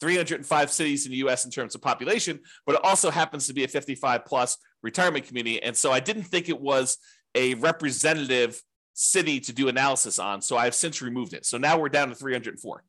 305 0.00 0.70
cities 0.70 1.06
in 1.06 1.12
the 1.12 1.18
US 1.18 1.44
in 1.44 1.50
terms 1.50 1.74
of 1.74 1.82
population, 1.82 2.40
but 2.66 2.76
it 2.76 2.84
also 2.84 3.10
happens 3.10 3.46
to 3.46 3.54
be 3.54 3.64
a 3.64 3.68
55 3.68 4.24
plus 4.24 4.58
retirement 4.82 5.26
community. 5.26 5.62
And 5.62 5.76
so 5.76 5.92
I 5.92 6.00
didn't 6.00 6.24
think 6.24 6.48
it 6.48 6.60
was 6.60 6.98
a 7.34 7.54
representative 7.54 8.60
city 8.94 9.38
to 9.40 9.52
do 9.52 9.68
analysis 9.68 10.18
on. 10.18 10.42
So 10.42 10.56
I've 10.56 10.74
since 10.74 11.00
removed 11.00 11.32
it. 11.32 11.46
So 11.46 11.58
now 11.58 11.78
we're 11.78 11.88
down 11.88 12.08
to 12.08 12.14
304. 12.14 12.82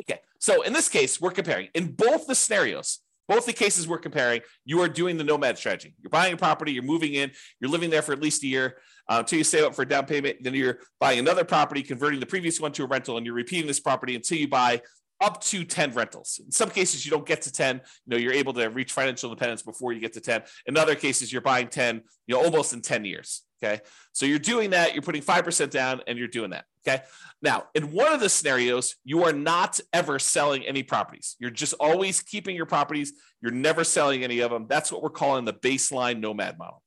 Okay. 0.00 0.20
So 0.38 0.62
in 0.62 0.72
this 0.72 0.88
case, 0.88 1.20
we're 1.20 1.30
comparing 1.30 1.68
in 1.74 1.92
both 1.92 2.26
the 2.26 2.34
scenarios, 2.34 3.00
both 3.28 3.46
the 3.46 3.52
cases 3.52 3.88
we're 3.88 3.98
comparing, 3.98 4.40
you 4.64 4.80
are 4.80 4.88
doing 4.88 5.16
the 5.16 5.24
nomad 5.24 5.58
strategy. 5.58 5.94
You're 6.00 6.10
buying 6.10 6.34
a 6.34 6.36
property, 6.36 6.72
you're 6.72 6.82
moving 6.82 7.14
in, 7.14 7.32
you're 7.60 7.70
living 7.70 7.90
there 7.90 8.02
for 8.02 8.12
at 8.12 8.20
least 8.20 8.44
a 8.44 8.46
year 8.46 8.76
uh, 9.08 9.16
until 9.18 9.38
you 9.38 9.44
save 9.44 9.64
up 9.64 9.74
for 9.74 9.82
a 9.82 9.88
down 9.88 10.06
payment. 10.06 10.38
Then 10.42 10.54
you're 10.54 10.78
buying 11.00 11.18
another 11.18 11.44
property, 11.44 11.82
converting 11.82 12.20
the 12.20 12.26
previous 12.26 12.60
one 12.60 12.72
to 12.72 12.84
a 12.84 12.86
rental, 12.86 13.16
and 13.16 13.26
you're 13.26 13.34
repeating 13.34 13.66
this 13.66 13.80
property 13.80 14.14
until 14.14 14.38
you 14.38 14.48
buy 14.48 14.80
up 15.20 15.42
to 15.42 15.64
10 15.64 15.92
rentals. 15.92 16.40
In 16.44 16.52
some 16.52 16.70
cases, 16.70 17.04
you 17.04 17.10
don't 17.10 17.26
get 17.26 17.42
to 17.42 17.52
10. 17.52 17.76
You 17.76 17.82
know, 18.06 18.16
you're 18.16 18.32
able 18.32 18.52
to 18.54 18.66
reach 18.66 18.92
financial 18.92 19.30
independence 19.30 19.62
before 19.62 19.92
you 19.92 20.00
get 20.00 20.12
to 20.14 20.20
10. 20.20 20.42
In 20.66 20.76
other 20.76 20.94
cases, 20.94 21.32
you're 21.32 21.42
buying 21.42 21.68
10, 21.68 22.02
you 22.26 22.34
know, 22.34 22.42
almost 22.42 22.72
in 22.72 22.82
10 22.82 23.04
years. 23.04 23.42
Okay. 23.62 23.80
So 24.12 24.26
you're 24.26 24.38
doing 24.38 24.70
that, 24.70 24.92
you're 24.92 25.02
putting 25.02 25.22
5% 25.22 25.70
down 25.70 26.02
and 26.06 26.18
you're 26.18 26.28
doing 26.28 26.50
that. 26.50 26.66
Okay. 26.86 27.02
Now, 27.40 27.64
in 27.74 27.90
one 27.90 28.12
of 28.12 28.20
the 28.20 28.28
scenarios, 28.28 28.96
you 29.04 29.24
are 29.24 29.32
not 29.32 29.80
ever 29.92 30.18
selling 30.18 30.64
any 30.64 30.82
properties. 30.82 31.36
You're 31.38 31.50
just 31.50 31.74
always 31.80 32.20
keeping 32.20 32.54
your 32.54 32.66
properties. 32.66 33.14
You're 33.40 33.52
never 33.52 33.82
selling 33.82 34.24
any 34.24 34.40
of 34.40 34.50
them. 34.50 34.66
That's 34.68 34.92
what 34.92 35.02
we're 35.02 35.10
calling 35.10 35.46
the 35.46 35.54
baseline 35.54 36.20
nomad 36.20 36.58
model. 36.58 36.82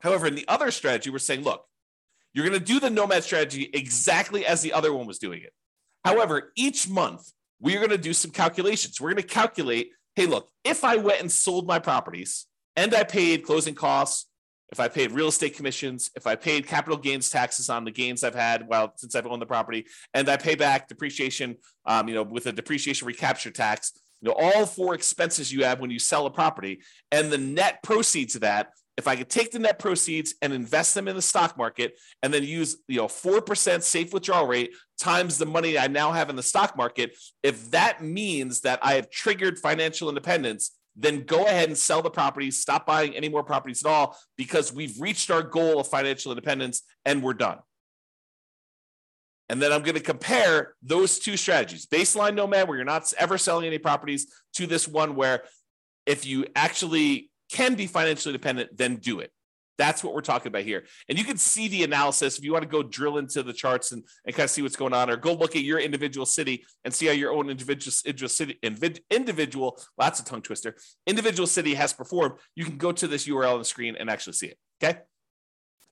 However, 0.00 0.26
in 0.26 0.34
the 0.34 0.46
other 0.46 0.70
strategy, 0.70 1.10
we're 1.10 1.18
saying, 1.18 1.42
look, 1.42 1.64
you're 2.34 2.46
going 2.46 2.58
to 2.58 2.64
do 2.64 2.80
the 2.80 2.90
nomad 2.90 3.24
strategy 3.24 3.70
exactly 3.72 4.44
as 4.44 4.62
the 4.62 4.72
other 4.72 4.92
one 4.92 5.06
was 5.06 5.18
doing 5.18 5.42
it. 5.42 5.52
However, 6.04 6.52
each 6.56 6.88
month 6.88 7.30
we 7.60 7.74
are 7.76 7.78
going 7.78 7.90
to 7.90 7.98
do 7.98 8.12
some 8.12 8.30
calculations. 8.30 9.00
We're 9.00 9.12
going 9.12 9.22
to 9.22 9.28
calculate 9.28 9.92
hey, 10.14 10.26
look, 10.26 10.50
if 10.64 10.84
I 10.84 10.96
went 10.96 11.20
and 11.20 11.32
sold 11.32 11.66
my 11.66 11.78
properties 11.78 12.46
and 12.76 12.94
I 12.94 13.04
paid 13.04 13.44
closing 13.44 13.74
costs, 13.74 14.26
if 14.70 14.80
I 14.80 14.88
paid 14.88 15.12
real 15.12 15.28
estate 15.28 15.54
commissions, 15.54 16.10
if 16.16 16.26
I 16.26 16.34
paid 16.34 16.66
capital 16.66 16.96
gains 16.96 17.28
taxes 17.28 17.68
on 17.68 17.84
the 17.84 17.90
gains 17.90 18.24
I've 18.24 18.34
had 18.34 18.66
while 18.66 18.92
since 18.96 19.14
I've 19.14 19.26
owned 19.26 19.42
the 19.42 19.46
property, 19.46 19.86
and 20.14 20.28
I 20.30 20.38
pay 20.38 20.54
back 20.54 20.88
depreciation, 20.88 21.56
um, 21.84 22.08
you 22.08 22.14
know, 22.14 22.22
with 22.22 22.46
a 22.46 22.52
depreciation 22.52 23.06
recapture 23.06 23.50
tax, 23.50 23.92
you 24.22 24.30
know, 24.30 24.36
all 24.38 24.64
four 24.64 24.94
expenses 24.94 25.52
you 25.52 25.64
have 25.64 25.80
when 25.80 25.90
you 25.90 25.98
sell 25.98 26.24
a 26.24 26.30
property, 26.30 26.80
and 27.10 27.30
the 27.30 27.38
net 27.38 27.82
proceeds 27.82 28.34
of 28.34 28.40
that 28.40 28.70
if 28.98 29.08
I 29.08 29.16
could 29.16 29.30
take 29.30 29.50
the 29.50 29.58
net 29.58 29.78
proceeds 29.78 30.34
and 30.42 30.52
invest 30.52 30.94
them 30.94 31.08
in 31.08 31.16
the 31.16 31.22
stock 31.22 31.56
market 31.56 31.98
and 32.22 32.32
then 32.32 32.44
use, 32.44 32.76
you 32.88 32.98
know, 32.98 33.06
4% 33.06 33.82
safe 33.82 34.12
withdrawal 34.12 34.46
rate 34.46 34.74
times 35.00 35.38
the 35.38 35.46
money 35.46 35.78
I 35.78 35.86
now 35.86 36.12
have 36.12 36.28
in 36.28 36.36
the 36.36 36.42
stock 36.42 36.76
market, 36.76 37.16
if 37.42 37.70
that 37.70 38.02
means 38.02 38.60
that 38.60 38.80
I 38.82 38.94
have 38.94 39.10
triggered 39.10 39.58
financial 39.58 40.08
independence, 40.08 40.72
then 40.94 41.22
go 41.22 41.46
ahead 41.46 41.68
and 41.68 41.78
sell 41.78 42.02
the 42.02 42.10
properties, 42.10 42.58
stop 42.58 42.86
buying 42.86 43.16
any 43.16 43.30
more 43.30 43.42
properties 43.42 43.82
at 43.82 43.88
all 43.88 44.18
because 44.36 44.72
we've 44.74 45.00
reached 45.00 45.30
our 45.30 45.42
goal 45.42 45.80
of 45.80 45.88
financial 45.88 46.30
independence 46.30 46.82
and 47.06 47.22
we're 47.22 47.32
done. 47.32 47.58
And 49.48 49.60
then 49.60 49.72
I'm 49.72 49.82
going 49.82 49.96
to 49.96 50.00
compare 50.00 50.74
those 50.82 51.18
two 51.18 51.36
strategies 51.36 51.86
baseline 51.86 52.34
nomad, 52.34 52.68
where 52.68 52.76
you're 52.76 52.84
not 52.84 53.10
ever 53.18 53.38
selling 53.38 53.66
any 53.66 53.78
properties, 53.78 54.26
to 54.54 54.66
this 54.66 54.86
one 54.86 55.14
where 55.14 55.44
if 56.04 56.26
you 56.26 56.46
actually 56.54 57.30
can 57.52 57.74
be 57.74 57.86
financially 57.86 58.34
independent, 58.34 58.76
then 58.76 58.96
do 58.96 59.20
it. 59.20 59.30
That's 59.78 60.04
what 60.04 60.14
we're 60.14 60.20
talking 60.20 60.48
about 60.48 60.62
here. 60.62 60.84
And 61.08 61.18
you 61.18 61.24
can 61.24 61.38
see 61.38 61.66
the 61.66 61.82
analysis 61.82 62.38
if 62.38 62.44
you 62.44 62.52
want 62.52 62.62
to 62.62 62.68
go 62.68 62.82
drill 62.82 63.18
into 63.18 63.42
the 63.42 63.52
charts 63.52 63.92
and, 63.92 64.04
and 64.26 64.34
kind 64.34 64.44
of 64.44 64.50
see 64.50 64.62
what's 64.62 64.76
going 64.76 64.92
on, 64.92 65.10
or 65.10 65.16
go 65.16 65.32
look 65.32 65.56
at 65.56 65.62
your 65.62 65.78
individual 65.78 66.26
city 66.26 66.64
and 66.84 66.92
see 66.92 67.06
how 67.06 67.12
your 67.12 67.32
own 67.32 67.48
individual, 67.50 67.92
individual 68.04 68.28
city, 68.28 68.58
individual, 69.10 69.80
lots 69.98 70.20
of 70.20 70.26
tongue 70.26 70.42
twister, 70.42 70.76
individual 71.06 71.46
city 71.46 71.74
has 71.74 71.92
performed. 71.92 72.34
You 72.54 72.64
can 72.64 72.76
go 72.76 72.92
to 72.92 73.08
this 73.08 73.26
URL 73.26 73.54
on 73.54 73.58
the 73.58 73.64
screen 73.64 73.96
and 73.98 74.10
actually 74.10 74.34
see 74.34 74.48
it. 74.48 74.58
Okay. 74.82 74.98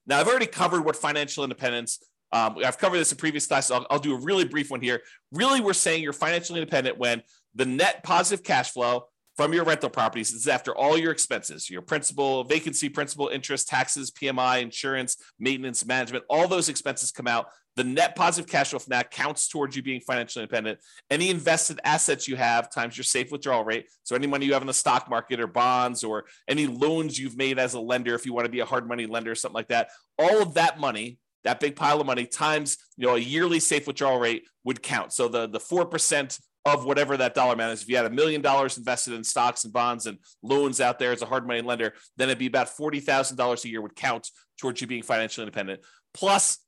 Now, 0.05 0.19
I've 0.19 0.27
already 0.27 0.47
covered 0.47 0.85
what 0.85 0.95
financial 0.95 1.43
independence 1.43 1.99
um, 2.33 2.57
I've 2.63 2.77
covered 2.77 2.97
this 2.97 3.11
in 3.11 3.17
previous 3.17 3.45
classes. 3.45 3.71
I'll, 3.71 3.85
I'll, 3.89 3.99
do 3.99 4.15
a 4.15 4.19
really 4.19 4.45
brief 4.45 4.71
one 4.71 4.79
here. 4.79 5.01
Really, 5.33 5.59
we're 5.59 5.73
saying 5.73 6.01
you're 6.01 6.13
financially 6.13 6.61
independent 6.61 6.97
when 6.97 7.23
the 7.55 7.65
net 7.65 8.03
positive 8.03 8.41
cash 8.41 8.71
flow 8.71 9.07
from 9.41 9.53
your 9.53 9.63
rental 9.63 9.89
properties 9.89 10.31
This 10.31 10.41
is 10.41 10.47
after 10.47 10.75
all 10.75 10.95
your 10.95 11.11
expenses, 11.11 11.67
your 11.67 11.81
principal, 11.81 12.43
vacancy, 12.43 12.89
principal, 12.89 13.29
interest, 13.29 13.67
taxes, 13.67 14.11
PMI, 14.11 14.61
insurance, 14.61 15.17
maintenance, 15.39 15.83
management, 15.83 16.25
all 16.29 16.47
those 16.47 16.69
expenses 16.69 17.11
come 17.11 17.25
out. 17.25 17.47
The 17.75 17.83
net 17.83 18.15
positive 18.15 18.47
cash 18.47 18.69
flow 18.69 18.77
from 18.77 18.91
that 18.91 19.09
counts 19.09 19.47
towards 19.47 19.75
you 19.75 19.81
being 19.81 19.99
financially 20.01 20.43
independent. 20.43 20.77
Any 21.09 21.31
invested 21.31 21.79
assets 21.83 22.27
you 22.27 22.35
have 22.35 22.71
times 22.71 22.95
your 22.95 23.03
safe 23.03 23.31
withdrawal 23.31 23.63
rate. 23.63 23.87
So 24.03 24.15
any 24.15 24.27
money 24.27 24.45
you 24.45 24.53
have 24.53 24.61
in 24.61 24.67
the 24.67 24.75
stock 24.75 25.09
market 25.09 25.39
or 25.39 25.47
bonds 25.47 26.03
or 26.03 26.25
any 26.47 26.67
loans 26.67 27.17
you've 27.17 27.37
made 27.37 27.57
as 27.57 27.73
a 27.73 27.79
lender, 27.79 28.13
if 28.13 28.27
you 28.27 28.33
want 28.33 28.45
to 28.45 28.51
be 28.51 28.59
a 28.59 28.65
hard 28.65 28.87
money 28.87 29.07
lender 29.07 29.31
or 29.31 29.35
something 29.35 29.55
like 29.55 29.69
that, 29.69 29.89
all 30.19 30.43
of 30.43 30.53
that 30.53 30.79
money 30.79 31.17
that 31.43 31.59
big 31.59 31.75
pile 31.75 31.99
of 31.99 32.05
money 32.05 32.27
times 32.27 32.77
you 32.97 33.07
know 33.07 33.15
a 33.15 33.19
yearly 33.19 33.59
safe 33.59 33.87
withdrawal 33.87 34.19
rate 34.19 34.43
would 34.63 34.83
count. 34.83 35.11
So 35.11 35.27
the 35.27 35.47
the 35.47 35.59
four 35.59 35.87
percent 35.87 36.37
of 36.65 36.85
whatever 36.85 37.17
that 37.17 37.33
dollar 37.33 37.53
amount 37.53 37.73
is. 37.73 37.81
If 37.81 37.89
you 37.89 37.97
had 37.97 38.05
a 38.05 38.09
million 38.09 38.41
dollars 38.41 38.77
invested 38.77 39.13
in 39.13 39.23
stocks 39.23 39.63
and 39.63 39.73
bonds 39.73 40.05
and 40.05 40.17
loans 40.43 40.79
out 40.79 40.99
there 40.99 41.11
as 41.11 41.21
a 41.21 41.25
hard 41.25 41.47
money 41.47 41.61
lender, 41.61 41.93
then 42.17 42.29
it'd 42.29 42.39
be 42.39 42.47
about 42.47 42.69
forty 42.69 42.99
thousand 42.99 43.37
dollars 43.37 43.65
a 43.65 43.69
year 43.69 43.81
would 43.81 43.95
count 43.95 44.29
towards 44.59 44.81
you 44.81 44.87
being 44.87 45.03
financially 45.03 45.43
independent. 45.43 45.81
Plus 46.13 46.59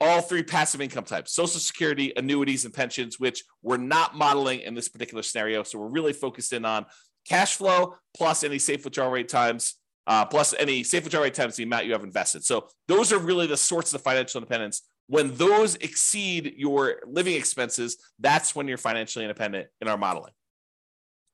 all 0.00 0.20
three 0.20 0.44
passive 0.44 0.80
income 0.80 1.02
types 1.02 1.32
social 1.32 1.58
security 1.58 2.12
annuities 2.16 2.64
and 2.64 2.72
pensions 2.72 3.18
which 3.18 3.42
we're 3.62 3.76
not 3.76 4.16
modeling 4.16 4.60
in 4.60 4.72
this 4.72 4.88
particular 4.88 5.24
scenario 5.24 5.64
so 5.64 5.76
we're 5.76 5.88
really 5.88 6.12
focused 6.12 6.52
in 6.52 6.64
on 6.64 6.86
cash 7.28 7.56
flow 7.56 7.96
plus 8.16 8.44
any 8.44 8.60
safe 8.60 8.84
withdrawal 8.84 9.10
rate 9.10 9.28
times 9.28 9.74
uh, 10.08 10.24
plus 10.24 10.54
any 10.58 10.82
safe 10.82 11.04
withdrawal 11.04 11.24
rate 11.24 11.34
times 11.34 11.56
the 11.56 11.62
amount 11.62 11.84
you 11.84 11.92
have 11.92 12.02
invested. 12.02 12.42
So 12.42 12.66
those 12.88 13.12
are 13.12 13.18
really 13.18 13.46
the 13.46 13.58
sorts 13.58 13.92
of 13.92 14.00
financial 14.00 14.38
independence. 14.38 14.82
When 15.08 15.34
those 15.34 15.76
exceed 15.76 16.54
your 16.56 17.00
living 17.06 17.34
expenses, 17.34 17.96
that's 18.18 18.54
when 18.54 18.68
you're 18.68 18.78
financially 18.78 19.24
independent 19.24 19.68
in 19.80 19.88
our 19.88 19.96
modeling. 19.96 20.32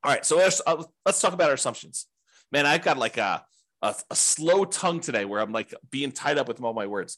All 0.03 0.11
right, 0.11 0.25
so 0.25 0.37
let's, 0.37 0.61
uh, 0.65 0.83
let's 1.05 1.19
talk 1.19 1.33
about 1.33 1.49
our 1.49 1.55
assumptions. 1.55 2.07
Man, 2.51 2.65
I've 2.65 2.83
got 2.83 2.97
like 2.97 3.17
a, 3.17 3.43
a, 3.81 3.95
a 4.09 4.15
slow 4.15 4.65
tongue 4.65 5.01
today 5.01 5.25
where 5.25 5.41
I'm 5.41 5.51
like 5.51 5.73
being 5.91 6.11
tied 6.11 6.37
up 6.37 6.47
with 6.47 6.61
all 6.61 6.73
my 6.73 6.87
words. 6.87 7.17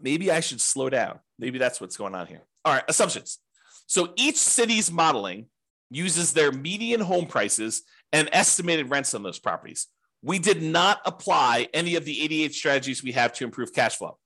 Maybe 0.00 0.30
I 0.30 0.40
should 0.40 0.60
slow 0.60 0.90
down. 0.90 1.20
Maybe 1.38 1.58
that's 1.58 1.80
what's 1.80 1.96
going 1.96 2.14
on 2.14 2.26
here. 2.26 2.42
All 2.64 2.72
right, 2.72 2.84
assumptions. 2.88 3.38
So 3.86 4.12
each 4.16 4.36
city's 4.36 4.90
modeling 4.90 5.46
uses 5.90 6.32
their 6.32 6.52
median 6.52 7.00
home 7.00 7.26
prices 7.26 7.82
and 8.12 8.28
estimated 8.32 8.88
rents 8.88 9.14
on 9.14 9.22
those 9.22 9.38
properties. 9.38 9.88
We 10.22 10.38
did 10.38 10.62
not 10.62 11.00
apply 11.04 11.68
any 11.74 11.96
of 11.96 12.04
the 12.04 12.22
88 12.22 12.54
strategies 12.54 13.02
we 13.02 13.12
have 13.12 13.32
to 13.34 13.44
improve 13.44 13.72
cash 13.72 13.96
flow. 13.96 14.18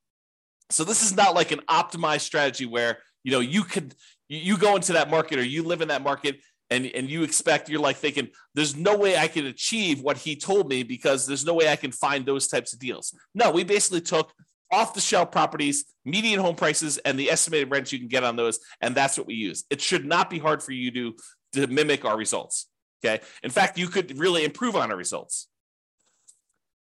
So 0.75 0.85
this 0.85 1.02
is 1.02 1.14
not 1.14 1.35
like 1.35 1.52
an 1.52 1.61
optimized 1.69 2.23
strategy 2.23 2.66
where 2.66 2.99
you 3.23 3.33
know 3.33 3.40
you 3.40 3.62
could 3.62 3.95
you 4.28 4.59
go 4.59 4.75
into 4.76 4.95
that 4.95 5.09
market 5.11 5.38
or 5.38 5.45
you 5.45 5.62
live 5.62 5.81
in 5.81 5.88
that 5.88 6.02
market 6.02 6.40
and 6.71 6.87
and 6.87 7.09
you 7.09 7.23
expect 7.23 7.69
you're 7.69 7.81
like 7.81 7.97
thinking 7.97 8.28
there's 8.54 8.75
no 8.75 8.97
way 8.97 9.16
I 9.16 9.28
can 9.28 9.47
achieve 9.47 10.00
what 10.00 10.16
he 10.16 10.35
told 10.35 10.69
me 10.69 10.83
because 10.83 11.26
there's 11.26 11.45
no 11.45 11.54
way 11.54 11.69
I 11.69 11.76
can 11.76 11.93
find 11.93 12.26
those 12.26 12.49
types 12.49 12.73
of 12.73 12.81
deals. 12.81 13.16
No, 13.35 13.50
we 13.50 13.62
basically 13.64 14.00
took 14.00 14.33
off 14.73 14.95
the 14.95 15.00
shelf 15.00 15.31
properties, 15.31 15.85
median 16.04 16.40
home 16.40 16.57
prices, 16.57 16.99
and 16.99 17.16
the 17.16 17.31
estimated 17.31 17.71
rents 17.71 17.93
you 17.93 17.99
can 18.00 18.09
get 18.09 18.25
on 18.25 18.35
those, 18.35 18.59
and 18.81 18.95
that's 18.95 19.16
what 19.16 19.28
we 19.28 19.35
use. 19.35 19.64
It 19.71 19.81
should 19.81 20.04
not 20.04 20.28
be 20.28 20.40
hard 20.40 20.62
for 20.62 20.73
you 20.73 20.90
to 20.90 21.14
to 21.52 21.66
mimic 21.69 22.04
our 22.04 22.16
results. 22.16 22.66
Okay. 23.04 23.23
In 23.43 23.50
fact, 23.50 23.78
you 23.78 23.87
could 23.87 24.19
really 24.19 24.45
improve 24.45 24.75
on 24.75 24.90
our 24.90 24.97
results. 24.97 25.47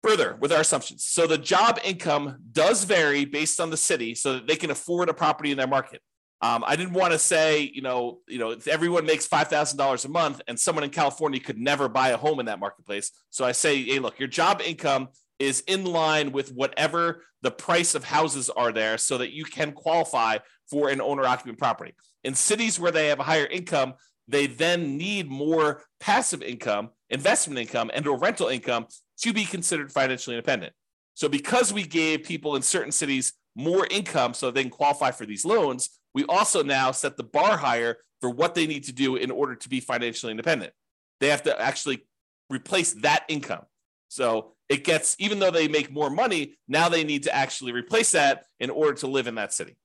Further, 0.08 0.38
with 0.40 0.54
our 0.54 0.62
assumptions. 0.62 1.04
So 1.04 1.28
the 1.28 1.38
job 1.38 1.80
income 1.84 2.38
does 2.54 2.86
vary 2.86 3.26
based 3.26 3.60
on 3.60 3.70
the 3.70 3.76
city 3.76 4.16
so 4.16 4.36
that 4.36 4.48
they 4.48 4.56
can 4.56 4.72
afford 4.72 5.10
a 5.10 5.14
property 5.14 5.52
in 5.52 5.58
their 5.58 5.68
market. 5.68 6.02
Um, 6.42 6.64
I 6.66 6.78
didn't 6.78 6.94
want 6.94 7.12
to 7.12 7.20
say, 7.20 7.70
you 7.74 7.82
know, 7.82 8.20
you 8.26 8.40
know, 8.40 8.52
if 8.52 8.68
everyone 8.68 9.06
makes 9.06 9.26
five 9.26 9.50
thousand 9.50 9.78
dollars 9.78 10.06
a 10.06 10.10
month 10.10 10.40
and 10.48 10.58
someone 10.58 10.86
in 10.86 10.92
California 10.92 11.42
could 11.42 11.58
never 11.58 11.90
buy 11.90 12.10
a 12.10 12.18
home 12.18 12.40
in 12.40 12.46
that 12.46 12.60
marketplace. 12.60 13.12
So 13.32 13.44
I 13.44 13.52
say, 13.52 13.84
hey, 13.84 14.00
look, 14.00 14.18
your 14.18 14.30
job 14.30 14.62
income 14.64 15.10
is 15.40 15.62
in 15.68 15.84
line 15.84 16.32
with 16.32 16.54
whatever 16.54 17.26
the 17.42 17.52
price 17.52 17.94
of 17.94 18.06
houses 18.06 18.50
are 18.50 18.72
there, 18.72 18.98
so 18.98 19.18
that 19.18 19.34
you 19.34 19.44
can 19.44 19.74
qualify 19.74 20.38
for 20.70 20.90
an 20.90 21.02
owner 21.02 21.26
occupant 21.26 21.58
property. 21.58 21.96
In 22.24 22.34
cities 22.34 22.80
where 22.80 22.92
they 22.92 23.08
have 23.08 23.20
a 23.20 23.24
higher 23.24 23.46
income, 23.48 23.96
they 24.28 24.48
then 24.48 24.98
need 24.98 25.30
more 25.30 25.84
passive 26.00 26.42
income, 26.42 26.92
investment 27.10 27.60
income, 27.60 27.92
and 27.94 28.08
or 28.08 28.18
rental 28.18 28.48
income 28.48 28.88
to 29.22 29.34
be 29.34 29.46
considered 29.46 29.92
financially 29.92 30.36
independent. 30.36 30.74
So 31.14 31.28
because 31.28 31.74
we 31.74 31.84
gave 31.84 32.24
people 32.24 32.56
in 32.56 32.62
certain 32.62 32.92
cities 32.92 33.34
more 33.56 33.88
income 33.90 34.34
so 34.34 34.52
they 34.52 34.62
can 34.62 34.70
qualify 34.70 35.12
for 35.12 35.26
these 35.26 35.46
loans, 35.46 35.90
we 36.14 36.24
also 36.26 36.64
now 36.64 36.92
set 36.92 37.18
the 37.18 37.24
bar 37.24 37.58
higher 37.58 37.98
for 38.22 38.30
what 38.30 38.56
they 38.56 38.68
need 38.68 38.84
to 38.86 38.92
do 38.92 39.16
in 39.16 39.32
order 39.32 39.56
to 39.56 39.70
be 39.70 39.80
financially 39.80 40.32
independent. 40.32 40.74
They 41.20 41.30
have 41.30 41.44
to 41.44 41.60
actually 41.60 42.06
replace 42.50 42.94
that 43.02 43.24
income. 43.28 43.66
So 44.10 44.54
it 44.70 44.84
gets, 44.84 45.16
even 45.20 45.40
though 45.40 45.52
they 45.52 45.68
make 45.68 45.92
more 45.92 46.10
money, 46.10 46.58
now 46.68 46.90
they 46.90 47.04
need 47.04 47.24
to 47.24 47.36
actually 47.36 47.72
replace 47.72 48.12
that 48.12 48.46
in 48.60 48.70
order 48.70 48.94
to 49.00 49.08
live 49.08 49.28
in 49.28 49.36
that 49.36 49.54
city. 49.54 49.76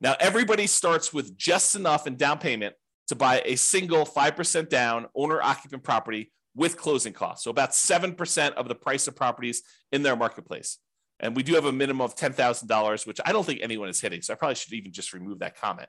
Now, 0.00 0.14
everybody 0.20 0.66
starts 0.66 1.12
with 1.12 1.36
just 1.36 1.74
enough 1.74 2.06
in 2.06 2.16
down 2.16 2.38
payment 2.38 2.74
to 3.08 3.16
buy 3.16 3.42
a 3.44 3.56
single 3.56 4.04
5% 4.04 4.68
down 4.68 5.06
owner 5.14 5.42
occupant 5.42 5.82
property 5.82 6.30
with 6.58 6.76
closing 6.76 7.12
costs. 7.12 7.44
So 7.44 7.50
about 7.50 7.70
7% 7.70 8.52
of 8.54 8.68
the 8.68 8.74
price 8.74 9.06
of 9.06 9.14
properties 9.14 9.62
in 9.92 10.02
their 10.02 10.16
marketplace. 10.16 10.78
And 11.20 11.34
we 11.36 11.44
do 11.44 11.54
have 11.54 11.64
a 11.64 11.72
minimum 11.72 12.02
of 12.02 12.16
$10,000, 12.16 13.06
which 13.06 13.20
I 13.24 13.32
don't 13.32 13.44
think 13.44 13.60
anyone 13.62 13.88
is 13.88 14.00
hitting. 14.00 14.22
So 14.22 14.32
I 14.32 14.36
probably 14.36 14.56
should 14.56 14.72
even 14.72 14.92
just 14.92 15.12
remove 15.12 15.38
that 15.38 15.58
comment. 15.58 15.88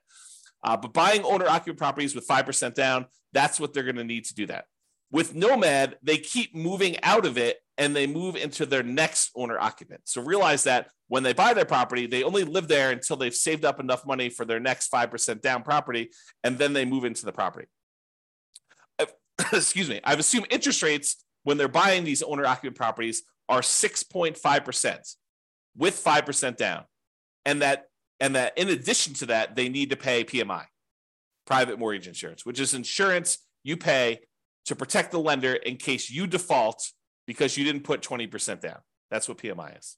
Uh, 0.63 0.77
but 0.77 0.93
buying 0.93 1.23
owner 1.23 1.47
occupant 1.47 1.79
properties 1.79 2.13
with 2.13 2.27
5% 2.27 2.75
down, 2.75 3.07
that's 3.33 3.59
what 3.59 3.73
they're 3.73 3.83
going 3.83 3.95
to 3.95 4.03
need 4.03 4.25
to 4.25 4.35
do 4.35 4.45
that. 4.47 4.65
With 5.11 5.33
Nomad, 5.33 5.97
they 6.03 6.17
keep 6.17 6.55
moving 6.55 7.01
out 7.01 7.25
of 7.25 7.37
it 7.37 7.57
and 7.79 7.95
they 7.95 8.05
move 8.05 8.35
into 8.35 8.65
their 8.67 8.83
next 8.83 9.31
owner 9.35 9.57
occupant. 9.57 10.01
So 10.03 10.21
realize 10.21 10.65
that 10.65 10.89
when 11.07 11.23
they 11.23 11.33
buy 11.33 11.55
their 11.55 11.65
property, 11.65 12.05
they 12.05 12.21
only 12.21 12.43
live 12.43 12.67
there 12.67 12.91
until 12.91 13.17
they've 13.17 13.33
saved 13.33 13.65
up 13.65 13.79
enough 13.79 14.05
money 14.05 14.29
for 14.29 14.45
their 14.45 14.59
next 14.59 14.91
5% 14.91 15.41
down 15.41 15.63
property, 15.63 16.11
and 16.43 16.59
then 16.59 16.73
they 16.73 16.85
move 16.85 17.05
into 17.05 17.25
the 17.25 17.31
property. 17.31 17.67
Excuse 19.53 19.89
me. 19.89 19.99
I've 20.03 20.19
assumed 20.19 20.47
interest 20.49 20.83
rates 20.83 21.23
when 21.43 21.57
they're 21.57 21.67
buying 21.67 22.03
these 22.03 22.21
owner 22.21 22.45
occupant 22.45 22.75
properties 22.75 23.23
are 23.47 23.61
6.5% 23.61 25.15
with 25.77 26.03
5% 26.03 26.57
down. 26.57 26.83
And 27.45 27.61
that 27.61 27.85
and 28.19 28.35
that 28.35 28.57
in 28.57 28.67
addition 28.67 29.13
to 29.15 29.27
that, 29.27 29.55
they 29.55 29.69
need 29.69 29.91
to 29.91 29.95
pay 29.95 30.25
PMI, 30.25 30.65
private 31.45 31.79
mortgage 31.79 32.07
insurance, 32.07 32.45
which 32.45 32.59
is 32.59 32.73
insurance 32.73 33.37
you 33.63 33.77
pay 33.77 34.19
to 34.65 34.75
protect 34.75 35.11
the 35.11 35.19
lender 35.19 35.53
in 35.53 35.77
case 35.77 36.11
you 36.11 36.27
default 36.27 36.91
because 37.25 37.57
you 37.57 37.63
didn't 37.63 37.83
put 37.83 38.01
20% 38.01 38.59
down. 38.59 38.79
That's 39.09 39.29
what 39.29 39.37
PMI 39.37 39.79
is. 39.79 39.95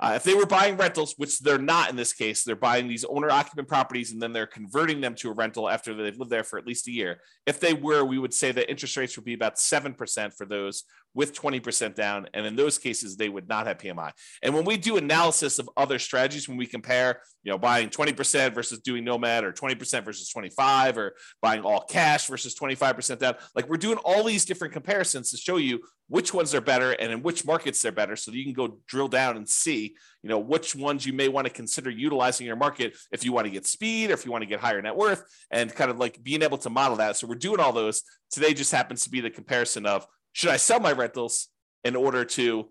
Uh, 0.00 0.14
if 0.16 0.24
they 0.24 0.34
were 0.34 0.46
buying 0.46 0.76
rentals, 0.76 1.14
which 1.18 1.38
they're 1.38 1.56
not 1.56 1.88
in 1.88 1.94
this 1.96 2.12
case, 2.12 2.42
they're 2.42 2.56
buying 2.56 2.88
these 2.88 3.04
owner 3.04 3.30
occupant 3.30 3.68
properties 3.68 4.12
and 4.12 4.20
then 4.20 4.32
they're 4.32 4.46
converting 4.46 5.00
them 5.00 5.14
to 5.14 5.30
a 5.30 5.34
rental 5.34 5.68
after 5.68 5.94
they've 5.94 6.18
lived 6.18 6.30
there 6.30 6.42
for 6.42 6.58
at 6.58 6.66
least 6.66 6.88
a 6.88 6.90
year. 6.90 7.20
If 7.46 7.60
they 7.60 7.74
were, 7.74 8.04
we 8.04 8.18
would 8.18 8.34
say 8.34 8.50
that 8.50 8.68
interest 8.68 8.96
rates 8.96 9.16
would 9.16 9.24
be 9.24 9.34
about 9.34 9.54
7% 9.54 10.34
for 10.36 10.46
those 10.46 10.82
with 11.14 11.32
20% 11.32 11.94
down. 11.94 12.28
And 12.34 12.44
in 12.46 12.56
those 12.56 12.78
cases, 12.78 13.16
they 13.16 13.28
would 13.28 13.48
not 13.48 13.66
have 13.66 13.78
PMI. 13.78 14.12
And 14.42 14.54
when 14.54 14.64
we 14.64 14.76
do 14.76 14.96
analysis 14.96 15.58
of 15.58 15.70
other 15.76 15.98
strategies, 15.98 16.48
when 16.48 16.58
we 16.58 16.66
compare, 16.66 17.20
you 17.42 17.52
know, 17.52 17.58
buying 17.58 17.88
20% 17.88 18.54
versus 18.54 18.80
doing 18.80 19.04
Nomad 19.04 19.44
or 19.44 19.52
20% 19.52 20.04
versus 20.04 20.28
25 20.28 20.98
or 20.98 21.14
buying 21.40 21.62
all 21.62 21.82
cash 21.82 22.26
versus 22.26 22.54
25% 22.54 23.18
down, 23.18 23.34
like 23.54 23.68
we're 23.68 23.76
doing 23.76 23.98
all 23.98 24.24
these 24.24 24.44
different 24.44 24.72
comparisons 24.72 25.30
to 25.30 25.36
show 25.36 25.56
you 25.56 25.80
which 26.08 26.34
ones 26.34 26.54
are 26.54 26.60
better 26.60 26.92
and 26.92 27.12
in 27.12 27.22
which 27.22 27.46
markets 27.46 27.80
they're 27.80 27.92
better 27.92 28.16
so 28.16 28.30
that 28.30 28.36
you 28.36 28.44
can 28.44 28.52
go 28.52 28.78
drill 28.86 29.08
down 29.08 29.36
and 29.36 29.48
see 29.48 29.96
you 30.22 30.28
know 30.28 30.38
which 30.38 30.74
ones 30.74 31.06
you 31.06 31.12
may 31.12 31.28
want 31.28 31.46
to 31.46 31.52
consider 31.52 31.90
utilizing 31.90 32.46
your 32.46 32.56
market 32.56 32.96
if 33.10 33.24
you 33.24 33.32
want 33.32 33.46
to 33.46 33.50
get 33.50 33.66
speed 33.66 34.10
or 34.10 34.14
if 34.14 34.24
you 34.24 34.30
want 34.30 34.42
to 34.42 34.46
get 34.46 34.60
higher 34.60 34.80
net 34.82 34.96
worth 34.96 35.24
and 35.50 35.74
kind 35.74 35.90
of 35.90 35.98
like 35.98 36.22
being 36.22 36.42
able 36.42 36.58
to 36.58 36.68
model 36.68 36.96
that 36.96 37.16
so 37.16 37.26
we're 37.26 37.34
doing 37.34 37.58
all 37.58 37.72
those 37.72 38.02
today 38.30 38.52
just 38.52 38.72
happens 38.72 39.04
to 39.04 39.10
be 39.10 39.20
the 39.20 39.30
comparison 39.30 39.86
of 39.86 40.06
should 40.34 40.50
i 40.50 40.58
sell 40.58 40.78
my 40.78 40.92
rentals 40.92 41.48
in 41.84 41.96
order 41.96 42.24
to 42.24 42.68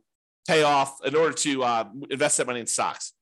pay 0.48 0.62
off 0.62 1.00
in 1.04 1.16
order 1.16 1.34
to 1.34 1.64
uh, 1.64 1.86
invest 2.12 2.38
that 2.38 2.46
money 2.46 2.60
in 2.60 2.68
stocks 2.68 3.14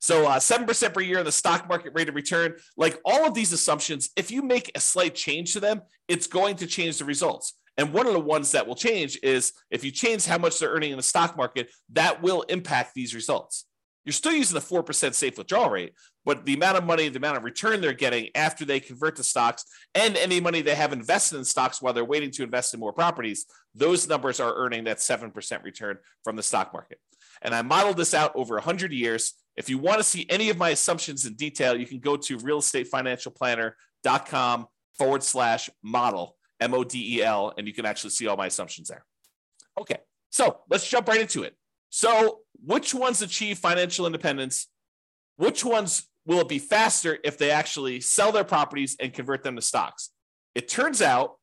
so 0.00 0.26
uh, 0.26 0.38
7% 0.38 0.94
per 0.94 1.00
year 1.00 1.18
in 1.18 1.24
the 1.24 1.32
stock 1.32 1.68
market 1.68 1.92
rate 1.94 2.08
of 2.08 2.14
return, 2.14 2.54
like 2.76 3.00
all 3.04 3.26
of 3.26 3.34
these 3.34 3.52
assumptions, 3.52 4.10
if 4.16 4.30
you 4.30 4.42
make 4.42 4.70
a 4.74 4.80
slight 4.80 5.14
change 5.14 5.52
to 5.54 5.60
them, 5.60 5.82
it's 6.06 6.26
going 6.26 6.56
to 6.56 6.66
change 6.66 6.98
the 6.98 7.04
results. 7.04 7.54
And 7.76 7.92
one 7.92 8.06
of 8.06 8.12
the 8.12 8.20
ones 8.20 8.52
that 8.52 8.66
will 8.66 8.74
change 8.74 9.18
is 9.22 9.52
if 9.70 9.84
you 9.84 9.90
change 9.90 10.24
how 10.24 10.38
much 10.38 10.58
they're 10.58 10.70
earning 10.70 10.90
in 10.90 10.96
the 10.96 11.02
stock 11.02 11.36
market, 11.36 11.70
that 11.92 12.22
will 12.22 12.42
impact 12.42 12.94
these 12.94 13.14
results. 13.14 13.66
You're 14.04 14.12
still 14.12 14.32
using 14.32 14.54
the 14.54 14.64
4% 14.64 15.14
safe 15.14 15.36
withdrawal 15.36 15.70
rate, 15.70 15.92
but 16.28 16.44
the 16.44 16.52
amount 16.52 16.76
of 16.76 16.84
money, 16.84 17.08
the 17.08 17.16
amount 17.16 17.38
of 17.38 17.42
return 17.42 17.80
they're 17.80 17.94
getting 17.94 18.28
after 18.34 18.66
they 18.66 18.80
convert 18.80 19.16
to 19.16 19.24
stocks 19.24 19.64
and 19.94 20.14
any 20.18 20.40
money 20.40 20.60
they 20.60 20.74
have 20.74 20.92
invested 20.92 21.38
in 21.38 21.44
stocks 21.44 21.80
while 21.80 21.94
they're 21.94 22.04
waiting 22.04 22.30
to 22.32 22.42
invest 22.42 22.74
in 22.74 22.80
more 22.80 22.92
properties, 22.92 23.46
those 23.74 24.06
numbers 24.06 24.38
are 24.38 24.54
earning 24.54 24.84
that 24.84 24.98
7% 24.98 25.64
return 25.64 25.96
from 26.24 26.36
the 26.36 26.42
stock 26.42 26.74
market. 26.74 26.98
And 27.40 27.54
I 27.54 27.62
modeled 27.62 27.96
this 27.96 28.12
out 28.12 28.32
over 28.34 28.56
100 28.56 28.92
years. 28.92 29.32
If 29.56 29.70
you 29.70 29.78
want 29.78 30.00
to 30.00 30.04
see 30.04 30.26
any 30.28 30.50
of 30.50 30.58
my 30.58 30.68
assumptions 30.68 31.24
in 31.24 31.32
detail, 31.32 31.74
you 31.74 31.86
can 31.86 31.98
go 31.98 32.18
to 32.18 32.36
realestatefinancialplanner.com 32.36 34.66
forward 34.98 35.22
slash 35.22 35.70
model 35.82 36.36
M 36.60 36.74
O 36.74 36.84
D 36.84 37.16
E 37.16 37.22
L, 37.22 37.54
and 37.56 37.66
you 37.66 37.72
can 37.72 37.86
actually 37.86 38.10
see 38.10 38.26
all 38.26 38.36
my 38.36 38.48
assumptions 38.48 38.88
there. 38.88 39.06
Okay, 39.80 39.96
so 40.28 40.58
let's 40.68 40.86
jump 40.86 41.08
right 41.08 41.22
into 41.22 41.44
it. 41.44 41.56
So, 41.88 42.40
which 42.62 42.92
ones 42.92 43.22
achieve 43.22 43.58
financial 43.58 44.04
independence? 44.04 44.66
Which 45.36 45.64
ones 45.64 46.07
will 46.28 46.40
it 46.40 46.48
be 46.48 46.58
faster 46.58 47.18
if 47.24 47.38
they 47.38 47.50
actually 47.50 48.00
sell 48.00 48.30
their 48.30 48.44
properties 48.44 48.96
and 49.00 49.14
convert 49.14 49.42
them 49.42 49.56
to 49.56 49.62
stocks? 49.62 50.10
It 50.54 50.68
turns 50.68 51.00
out 51.00 51.38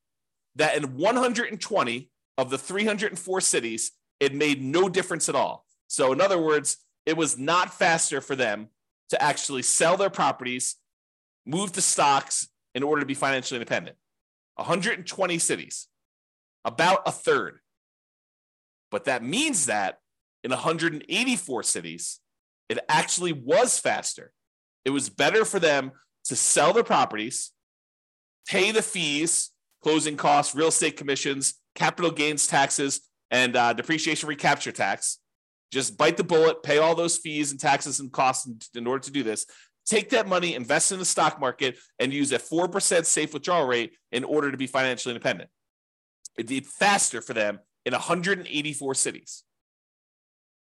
that 0.55 0.77
in 0.77 0.95
120 0.95 2.09
of 2.37 2.49
the 2.49 2.57
304 2.57 3.41
cities, 3.41 3.91
it 4.19 4.33
made 4.33 4.61
no 4.63 4.87
difference 4.87 5.27
at 5.27 5.35
all. 5.35 5.65
So, 5.87 6.13
in 6.13 6.21
other 6.21 6.39
words, 6.39 6.77
it 7.05 7.17
was 7.17 7.37
not 7.37 7.73
faster 7.73 8.21
for 8.21 8.35
them 8.35 8.67
to 9.09 9.21
actually 9.21 9.63
sell 9.63 9.97
their 9.97 10.09
properties, 10.09 10.75
move 11.45 11.71
to 11.73 11.81
stocks 11.81 12.47
in 12.75 12.83
order 12.83 13.01
to 13.01 13.05
be 13.05 13.13
financially 13.15 13.57
independent. 13.57 13.97
120 14.55 15.39
cities, 15.39 15.87
about 16.63 17.01
a 17.07 17.11
third. 17.11 17.59
But 18.91 19.05
that 19.05 19.23
means 19.23 19.65
that 19.65 19.97
in 20.43 20.51
184 20.51 21.63
cities, 21.63 22.19
it 22.69 22.79
actually 22.87 23.33
was 23.33 23.79
faster. 23.79 24.31
It 24.85 24.91
was 24.91 25.09
better 25.09 25.43
for 25.43 25.59
them 25.59 25.91
to 26.25 26.35
sell 26.35 26.71
their 26.71 26.83
properties, 26.83 27.51
pay 28.47 28.71
the 28.71 28.81
fees, 28.81 29.51
closing 29.81 30.15
costs, 30.15 30.55
real 30.55 30.67
estate 30.69 30.95
commissions, 30.97 31.55
capital 31.73 32.11
gains 32.11 32.47
taxes, 32.47 33.01
and 33.31 33.55
uh, 33.55 33.73
depreciation 33.73 34.29
recapture 34.29 34.71
tax. 34.71 35.19
Just 35.71 35.97
bite 35.97 36.17
the 36.17 36.23
bullet, 36.23 36.63
pay 36.63 36.77
all 36.77 36.95
those 36.95 37.17
fees 37.17 37.51
and 37.51 37.59
taxes 37.59 37.99
and 37.99 38.11
costs 38.11 38.45
in, 38.45 38.59
in 38.75 38.87
order 38.87 39.03
to 39.03 39.11
do 39.11 39.23
this, 39.23 39.45
take 39.85 40.09
that 40.11 40.27
money, 40.27 40.55
invest 40.55 40.91
in 40.91 40.99
the 40.99 41.05
stock 41.05 41.39
market, 41.39 41.77
and 41.99 42.13
use 42.13 42.31
a 42.31 42.39
4% 42.39 43.05
safe 43.05 43.33
withdrawal 43.33 43.65
rate 43.65 43.93
in 44.11 44.23
order 44.23 44.51
to 44.51 44.57
be 44.57 44.67
financially 44.67 45.13
independent. 45.13 45.49
It 46.37 46.47
did 46.47 46.65
faster 46.65 47.21
for 47.21 47.33
them 47.33 47.59
in 47.85 47.93
184 47.93 48.95
cities, 48.95 49.43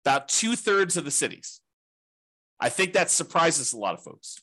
about 0.05 0.27
two 0.27 0.55
thirds 0.55 0.97
of 0.97 1.05
the 1.05 1.11
cities. 1.11 1.61
I 2.59 2.69
think 2.69 2.93
that 2.93 3.09
surprises 3.09 3.73
a 3.73 3.77
lot 3.77 3.93
of 3.93 4.03
folks. 4.03 4.39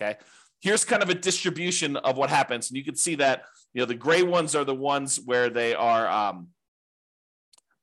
Okay. 0.00 0.18
Here's 0.60 0.84
kind 0.84 1.02
of 1.02 1.08
a 1.08 1.14
distribution 1.14 1.96
of 1.96 2.16
what 2.16 2.30
happens. 2.30 2.68
And 2.68 2.76
you 2.76 2.84
can 2.84 2.96
see 2.96 3.14
that, 3.16 3.44
you 3.72 3.80
know, 3.80 3.86
the 3.86 3.94
gray 3.94 4.22
ones 4.22 4.54
are 4.54 4.64
the 4.64 4.74
ones 4.74 5.18
where 5.24 5.48
they 5.48 5.74
are, 5.74 6.08
um, 6.08 6.48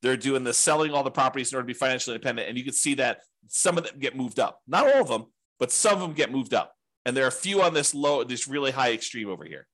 they're 0.04 0.18
doing 0.18 0.44
the 0.44 0.54
selling 0.54 0.92
all 0.92 1.04
the 1.04 1.10
properties 1.10 1.52
in 1.52 1.56
order 1.56 1.68
to 1.68 1.74
be 1.74 1.78
financially 1.78 2.16
independent. 2.16 2.50
And 2.50 2.58
you 2.58 2.64
can 2.64 2.74
see 2.74 2.94
that 2.96 3.22
some 3.48 3.78
of 3.78 3.84
them 3.84 3.98
get 4.00 4.16
moved 4.16 4.40
up. 4.40 4.62
Not 4.68 4.86
all 4.86 5.02
of 5.02 5.08
them, 5.08 5.26
but 5.60 5.72
some 5.72 5.96
of 5.96 6.02
them 6.02 6.14
get 6.14 6.32
moved 6.32 6.54
up. 6.54 6.74
And 7.06 7.18
there 7.18 7.24
are 7.24 7.30
a 7.30 7.32
few 7.32 7.64
on 7.64 7.74
this 7.74 7.96
low, 7.96 8.24
this 8.24 8.48
really 8.48 8.72
high 8.72 8.94
extreme 8.94 9.30
over 9.30 9.44
here. 9.44 9.66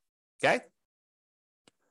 Okay. 0.43 0.61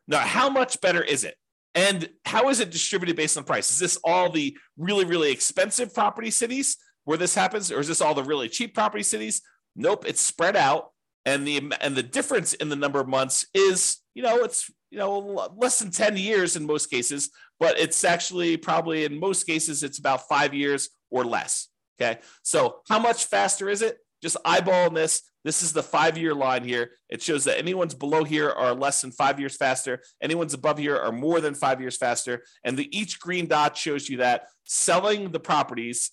Now, 0.09 0.21
how 0.21 0.49
much 0.49 0.81
better 0.81 1.03
is 1.03 1.25
it? 1.25 1.37
And 1.75 2.09
how 2.25 2.49
is 2.49 2.61
it 2.61 2.71
distributed 2.71 3.17
based 3.17 3.37
on 3.39 3.45
price? 3.45 3.71
Is 3.71 3.79
this 3.79 3.99
all 4.05 4.31
the 4.31 4.57
really, 4.77 5.05
really 5.05 5.31
expensive 5.31 5.95
property 5.95 6.31
cities 6.31 6.77
where 7.05 7.19
this 7.19 7.35
happens, 7.35 7.71
or 7.71 7.81
is 7.81 7.89
this 7.89 8.01
all 8.01 8.15
the 8.15 8.25
really 8.25 8.49
cheap 8.49 8.75
property 8.75 9.03
cities? 9.03 9.43
Nope, 9.75 10.05
it's 10.07 10.21
spread 10.21 10.57
out. 10.57 10.91
And 11.25 11.47
the 11.47 11.73
and 11.81 11.95
the 11.95 12.03
difference 12.03 12.53
in 12.55 12.69
the 12.69 12.77
number 12.77 13.01
of 13.01 13.09
months 13.09 13.47
is, 13.55 13.99
you 14.15 14.23
know, 14.23 14.39
it's 14.39 14.71
you 14.91 14.99
know 14.99 15.51
less 15.57 15.79
than 15.79 15.91
10 15.91 16.17
years 16.17 16.57
in 16.57 16.67
most 16.67 16.91
cases, 16.91 17.31
but 17.61 17.79
it's 17.79 18.03
actually 18.05 18.57
probably 18.57 19.05
in 19.05 19.21
most 19.21 19.45
cases 19.45 19.83
it's 19.83 19.99
about 19.99 20.29
five 20.29 20.53
years 20.53 20.91
or 21.11 21.25
less. 21.25 21.69
Okay. 22.01 22.19
So 22.43 22.81
how 22.89 22.99
much 22.99 23.27
faster 23.27 23.69
is 23.69 23.83
it? 23.83 23.99
Just 24.21 24.37
eyeballing 24.45 24.95
this. 24.95 25.23
This 25.45 25.63
is 25.63 25.73
the 25.73 25.83
five 25.83 26.17
year 26.17 26.35
line 26.35 26.65
here. 26.65 26.93
It 27.09 27.23
shows 27.23 27.45
that 27.45 27.59
anyone's 27.59 27.95
below 27.95 28.25
here 28.25 28.51
are 28.51 28.75
less 28.75 29.01
than 29.01 29.11
five 29.11 29.41
years 29.41 29.57
faster. 29.57 30.03
Anyone's 30.21 30.55
above 30.55 30.79
here 30.79 30.97
are 30.97 31.13
more 31.13 31.41
than 31.41 31.55
five 31.55 31.81
years 31.81 31.97
faster. 31.97 32.45
And 32.65 32.77
the 32.77 32.97
each 32.97 33.19
green 33.21 33.47
dot 33.47 33.77
shows 33.77 34.09
you 34.09 34.19
that 34.19 34.47
selling 34.65 35.31
the 35.31 35.41
properties 35.41 36.13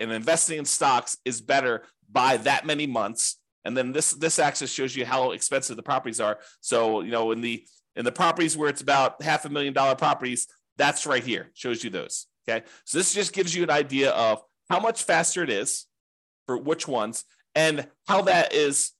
and 0.00 0.12
investing 0.12 0.58
in 0.58 0.64
stocks 0.64 1.16
is 1.24 1.40
better 1.40 1.82
by 2.10 2.38
that 2.38 2.66
many 2.66 2.86
months. 2.86 3.36
And 3.64 3.76
then 3.76 3.92
this 3.92 4.12
this 4.12 4.38
axis 4.38 4.72
shows 4.72 4.96
you 4.96 5.04
how 5.04 5.32
expensive 5.32 5.76
the 5.76 5.82
properties 5.82 6.20
are. 6.20 6.38
So 6.60 7.02
you 7.02 7.10
know 7.10 7.30
in 7.32 7.40
the 7.40 7.64
in 7.96 8.04
the 8.04 8.12
properties 8.12 8.56
where 8.56 8.68
it's 8.68 8.82
about 8.82 9.22
half 9.22 9.44
a 9.44 9.48
million 9.48 9.74
dollar 9.74 9.94
properties, 9.94 10.46
that's 10.76 11.06
right 11.06 11.22
here 11.22 11.50
shows 11.54 11.84
you 11.84 11.90
those. 11.90 12.26
Okay, 12.48 12.64
so 12.84 12.98
this 12.98 13.14
just 13.14 13.32
gives 13.32 13.54
you 13.54 13.62
an 13.62 13.70
idea 13.70 14.10
of 14.10 14.42
how 14.70 14.80
much 14.80 15.04
faster 15.04 15.42
it 15.42 15.50
is 15.50 15.86
for 16.46 16.56
which 16.56 16.88
ones, 16.88 17.24
and 17.54 17.86
how 18.08 18.22
that 18.22 18.52
is 18.52 18.92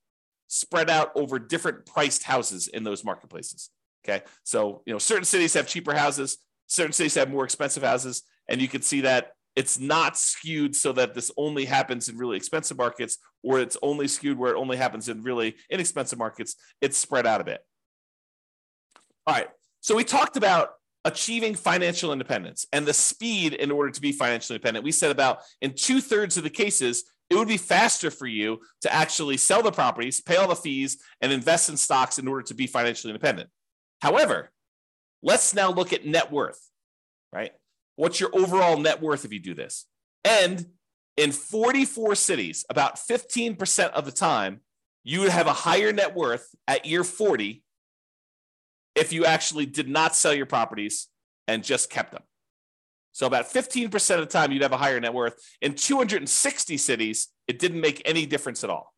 spread 0.48 0.90
out 0.90 1.12
over 1.14 1.38
different 1.38 1.86
priced 1.86 2.24
houses 2.24 2.68
in 2.68 2.84
those 2.84 3.04
marketplaces. 3.04 3.70
Okay. 4.04 4.24
So, 4.44 4.82
you 4.84 4.92
know, 4.92 4.98
certain 4.98 5.24
cities 5.24 5.54
have 5.54 5.66
cheaper 5.66 5.94
houses, 5.94 6.38
certain 6.66 6.92
cities 6.92 7.14
have 7.14 7.30
more 7.30 7.44
expensive 7.44 7.82
houses, 7.82 8.22
and 8.48 8.60
you 8.60 8.68
can 8.68 8.82
see 8.82 9.02
that 9.02 9.32
it's 9.56 9.78
not 9.78 10.16
skewed 10.16 10.76
so 10.76 10.92
that 10.92 11.14
this 11.14 11.30
only 11.36 11.64
happens 11.64 12.08
in 12.08 12.16
really 12.16 12.36
expensive 12.36 12.78
markets 12.78 13.18
or 13.42 13.60
it's 13.60 13.76
only 13.82 14.06
skewed 14.06 14.38
where 14.38 14.54
it 14.54 14.58
only 14.58 14.76
happens 14.76 15.08
in 15.08 15.22
really 15.22 15.56
inexpensive 15.70 16.18
markets. 16.18 16.56
It's 16.80 16.96
spread 16.96 17.26
out 17.26 17.40
a 17.40 17.44
bit. 17.44 17.64
All 19.26 19.34
right. 19.34 19.48
So 19.80 19.96
we 19.96 20.04
talked 20.04 20.36
about 20.36 20.70
achieving 21.04 21.54
financial 21.54 22.12
independence 22.12 22.66
and 22.72 22.86
the 22.86 22.92
speed 22.92 23.54
in 23.54 23.70
order 23.70 23.90
to 23.90 24.00
be 24.00 24.12
financially 24.12 24.56
independent. 24.56 24.84
We 24.84 24.92
said 24.92 25.10
about 25.10 25.38
in 25.60 25.74
two 25.74 26.00
thirds 26.00 26.36
of 26.36 26.44
the 26.44 26.50
cases, 26.50 27.04
it 27.30 27.36
would 27.36 27.48
be 27.48 27.56
faster 27.56 28.10
for 28.10 28.26
you 28.26 28.60
to 28.82 28.92
actually 28.92 29.36
sell 29.36 29.62
the 29.62 29.72
properties, 29.72 30.20
pay 30.20 30.36
all 30.36 30.48
the 30.48 30.56
fees, 30.56 30.98
and 31.20 31.32
invest 31.32 31.68
in 31.68 31.76
stocks 31.76 32.18
in 32.18 32.28
order 32.28 32.42
to 32.42 32.54
be 32.54 32.66
financially 32.66 33.10
independent. 33.10 33.48
However, 34.02 34.50
let's 35.22 35.54
now 35.54 35.70
look 35.70 35.92
at 35.92 36.04
net 36.04 36.32
worth, 36.32 36.60
right? 37.32 37.52
What's 38.00 38.18
your 38.18 38.30
overall 38.32 38.78
net 38.78 39.02
worth 39.02 39.26
if 39.26 39.32
you 39.34 39.40
do 39.40 39.52
this? 39.52 39.84
And 40.24 40.64
in 41.18 41.32
44 41.32 42.14
cities, 42.14 42.64
about 42.70 42.96
15% 42.96 43.90
of 43.90 44.06
the 44.06 44.10
time, 44.10 44.62
you 45.04 45.20
would 45.20 45.28
have 45.28 45.46
a 45.46 45.52
higher 45.52 45.92
net 45.92 46.16
worth 46.16 46.48
at 46.66 46.86
year 46.86 47.04
40 47.04 47.62
if 48.94 49.12
you 49.12 49.26
actually 49.26 49.66
did 49.66 49.86
not 49.86 50.16
sell 50.16 50.32
your 50.32 50.46
properties 50.46 51.08
and 51.46 51.62
just 51.62 51.90
kept 51.90 52.12
them. 52.12 52.22
So 53.12 53.26
about 53.26 53.52
15% 53.52 54.14
of 54.14 54.20
the 54.20 54.26
time 54.26 54.50
you'd 54.50 54.62
have 54.62 54.72
a 54.72 54.78
higher 54.78 54.98
net 54.98 55.12
worth. 55.12 55.34
In 55.60 55.74
260 55.74 56.78
cities, 56.78 57.28
it 57.48 57.58
didn't 57.58 57.82
make 57.82 58.00
any 58.06 58.24
difference 58.24 58.64
at 58.64 58.70
all. 58.70 58.94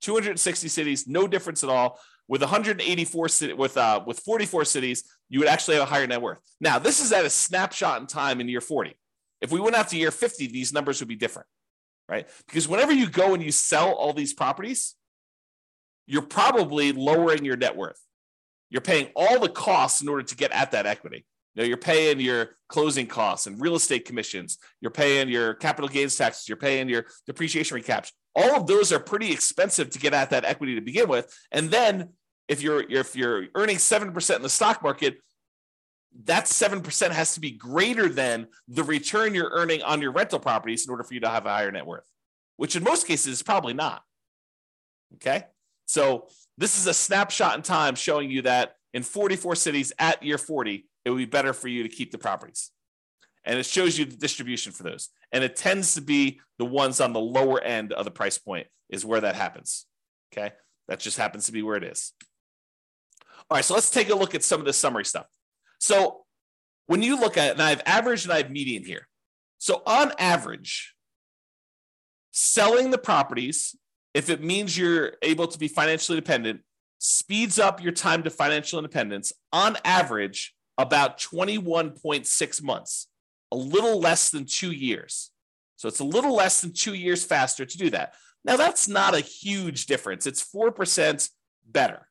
260 0.00 0.66
cities, 0.66 1.06
no 1.06 1.28
difference 1.28 1.62
at 1.62 1.70
all. 1.70 2.00
With 2.28 2.40
184 2.40 3.28
with 3.56 3.76
uh, 3.76 4.00
with 4.06 4.20
44 4.20 4.64
cities, 4.64 5.04
you 5.28 5.38
would 5.40 5.48
actually 5.48 5.76
have 5.76 5.84
a 5.84 5.90
higher 5.90 6.06
net 6.06 6.22
worth. 6.22 6.38
Now, 6.60 6.78
this 6.78 7.00
is 7.00 7.12
at 7.12 7.24
a 7.24 7.30
snapshot 7.30 8.00
in 8.00 8.06
time 8.06 8.40
in 8.40 8.48
year 8.48 8.60
40. 8.60 8.96
If 9.40 9.50
we 9.50 9.60
went 9.60 9.74
out 9.74 9.88
to 9.88 9.96
year 9.96 10.10
50, 10.10 10.46
these 10.46 10.72
numbers 10.72 11.00
would 11.00 11.08
be 11.08 11.16
different, 11.16 11.48
right? 12.08 12.28
Because 12.46 12.68
whenever 12.68 12.92
you 12.92 13.08
go 13.08 13.34
and 13.34 13.42
you 13.42 13.50
sell 13.50 13.92
all 13.92 14.12
these 14.12 14.32
properties, 14.32 14.94
you're 16.06 16.22
probably 16.22 16.92
lowering 16.92 17.44
your 17.44 17.56
net 17.56 17.76
worth. 17.76 18.00
You're 18.70 18.82
paying 18.82 19.10
all 19.16 19.38
the 19.38 19.48
costs 19.48 20.00
in 20.00 20.08
order 20.08 20.22
to 20.22 20.36
get 20.36 20.52
at 20.52 20.70
that 20.70 20.86
equity. 20.86 21.26
You 21.54 21.62
know, 21.62 21.68
you're 21.68 21.76
paying 21.76 22.20
your 22.20 22.56
closing 22.68 23.06
costs 23.06 23.46
and 23.46 23.60
real 23.60 23.74
estate 23.74 24.04
commissions. 24.04 24.58
You're 24.80 24.90
paying 24.90 25.28
your 25.28 25.54
capital 25.54 25.88
gains 25.88 26.16
taxes. 26.16 26.48
You're 26.48 26.56
paying 26.56 26.88
your 26.88 27.06
depreciation 27.26 27.78
recaps. 27.78 28.12
All 28.34 28.56
of 28.56 28.66
those 28.66 28.92
are 28.92 28.98
pretty 28.98 29.30
expensive 29.32 29.90
to 29.90 29.98
get 29.98 30.14
at 30.14 30.30
that 30.30 30.44
equity 30.44 30.74
to 30.76 30.80
begin 30.80 31.08
with. 31.08 31.34
And 31.50 31.70
then 31.70 32.10
if 32.48 32.62
you're 32.62 32.80
if 32.80 33.14
you're 33.14 33.46
earning 33.54 33.78
seven 33.78 34.12
percent 34.12 34.38
in 34.38 34.42
the 34.42 34.48
stock 34.48 34.82
market, 34.82 35.18
that 36.24 36.44
7% 36.44 37.10
has 37.10 37.34
to 37.34 37.40
be 37.40 37.52
greater 37.52 38.08
than 38.08 38.46
the 38.68 38.84
return 38.84 39.34
you're 39.34 39.50
earning 39.50 39.82
on 39.82 40.02
your 40.02 40.12
rental 40.12 40.38
properties 40.38 40.84
in 40.86 40.90
order 40.90 41.02
for 41.04 41.14
you 41.14 41.20
to 41.20 41.28
have 41.28 41.46
a 41.46 41.50
higher 41.50 41.70
net 41.70 41.86
worth, 41.86 42.04
which 42.56 42.76
in 42.76 42.82
most 42.82 43.06
cases 43.06 43.32
is 43.32 43.42
probably 43.42 43.72
not. 43.72 44.02
Okay. 45.14 45.44
So 45.86 46.28
this 46.58 46.78
is 46.78 46.86
a 46.86 46.94
snapshot 46.94 47.56
in 47.56 47.62
time 47.62 47.94
showing 47.94 48.30
you 48.30 48.42
that 48.42 48.76
in 48.94 49.02
44 49.02 49.56
cities 49.56 49.92
at 49.98 50.22
year 50.22 50.38
40, 50.38 50.86
it 51.04 51.10
would 51.10 51.18
be 51.18 51.24
better 51.24 51.52
for 51.52 51.68
you 51.68 51.82
to 51.82 51.88
keep 51.88 52.12
the 52.12 52.18
properties. 52.18 52.70
And 53.44 53.58
it 53.58 53.66
shows 53.66 53.98
you 53.98 54.04
the 54.04 54.16
distribution 54.16 54.72
for 54.72 54.84
those. 54.84 55.10
And 55.32 55.42
it 55.42 55.56
tends 55.56 55.94
to 55.94 56.00
be 56.00 56.40
the 56.58 56.64
ones 56.64 57.00
on 57.00 57.12
the 57.12 57.20
lower 57.20 57.60
end 57.60 57.92
of 57.92 58.04
the 58.04 58.10
price 58.10 58.38
point 58.38 58.68
is 58.88 59.04
where 59.04 59.20
that 59.20 59.34
happens. 59.34 59.86
Okay. 60.32 60.52
That 60.88 61.00
just 61.00 61.18
happens 61.18 61.46
to 61.46 61.52
be 61.52 61.62
where 61.62 61.76
it 61.76 61.84
is. 61.84 62.12
All 63.50 63.56
right. 63.56 63.64
So 63.64 63.74
let's 63.74 63.90
take 63.90 64.10
a 64.10 64.14
look 64.14 64.34
at 64.34 64.44
some 64.44 64.60
of 64.60 64.66
the 64.66 64.72
summary 64.72 65.04
stuff. 65.04 65.26
So 65.78 66.24
when 66.86 67.02
you 67.02 67.18
look 67.18 67.36
at 67.36 67.52
and 67.52 67.62
I 67.62 67.70
have 67.70 67.82
average 67.84 68.24
and 68.24 68.32
I 68.32 68.38
have 68.38 68.50
median 68.50 68.84
here. 68.84 69.08
So 69.58 69.82
on 69.86 70.12
average, 70.18 70.94
selling 72.30 72.90
the 72.90 72.98
properties, 72.98 73.76
if 74.14 74.28
it 74.30 74.42
means 74.42 74.76
you're 74.76 75.14
able 75.22 75.46
to 75.48 75.58
be 75.58 75.68
financially 75.68 76.18
independent, 76.18 76.60
speeds 76.98 77.58
up 77.58 77.82
your 77.82 77.92
time 77.92 78.22
to 78.22 78.30
financial 78.30 78.78
independence 78.78 79.32
on 79.52 79.76
average 79.84 80.54
about 80.78 81.18
21.6 81.18 82.62
months, 82.62 83.08
a 83.50 83.56
little 83.56 84.00
less 84.00 84.30
than 84.30 84.46
two 84.46 84.72
years. 84.72 85.30
So 85.76 85.88
it's 85.88 86.00
a 86.00 86.04
little 86.04 86.34
less 86.34 86.60
than 86.60 86.72
two 86.72 86.94
years 86.94 87.24
faster 87.24 87.64
to 87.64 87.78
do 87.78 87.90
that. 87.90 88.14
Now, 88.44 88.56
that's 88.56 88.88
not 88.88 89.14
a 89.14 89.20
huge 89.20 89.86
difference. 89.86 90.26
It's 90.26 90.42
4% 90.42 91.28
better 91.66 92.08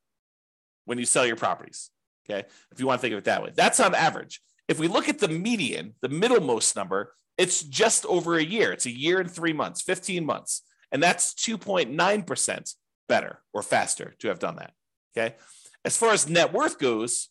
when 0.85 0.97
you 0.97 1.05
sell 1.05 1.25
your 1.25 1.35
properties. 1.35 1.89
Okay. 2.29 2.47
If 2.71 2.79
you 2.79 2.87
want 2.87 2.99
to 2.99 3.01
think 3.01 3.13
of 3.13 3.19
it 3.19 3.25
that 3.25 3.43
way, 3.43 3.51
that's 3.55 3.79
on 3.79 3.95
average. 3.95 4.41
If 4.67 4.79
we 4.79 4.87
look 4.87 5.09
at 5.09 5.19
the 5.19 5.27
median, 5.27 5.95
the 6.01 6.09
middlemost 6.09 6.75
number, 6.75 7.13
it's 7.37 7.63
just 7.63 8.05
over 8.05 8.35
a 8.37 8.43
year. 8.43 8.71
It's 8.71 8.85
a 8.85 8.91
year 8.91 9.19
and 9.19 9.29
three 9.29 9.53
months, 9.53 9.81
15 9.81 10.25
months. 10.25 10.61
And 10.91 11.01
that's 11.01 11.33
2.9% 11.33 12.75
better 13.09 13.41
or 13.53 13.61
faster 13.61 14.13
to 14.19 14.27
have 14.27 14.39
done 14.39 14.57
that. 14.57 14.73
Okay. 15.17 15.35
As 15.83 15.97
far 15.97 16.13
as 16.13 16.29
net 16.29 16.53
worth 16.53 16.77
goes, 16.77 17.29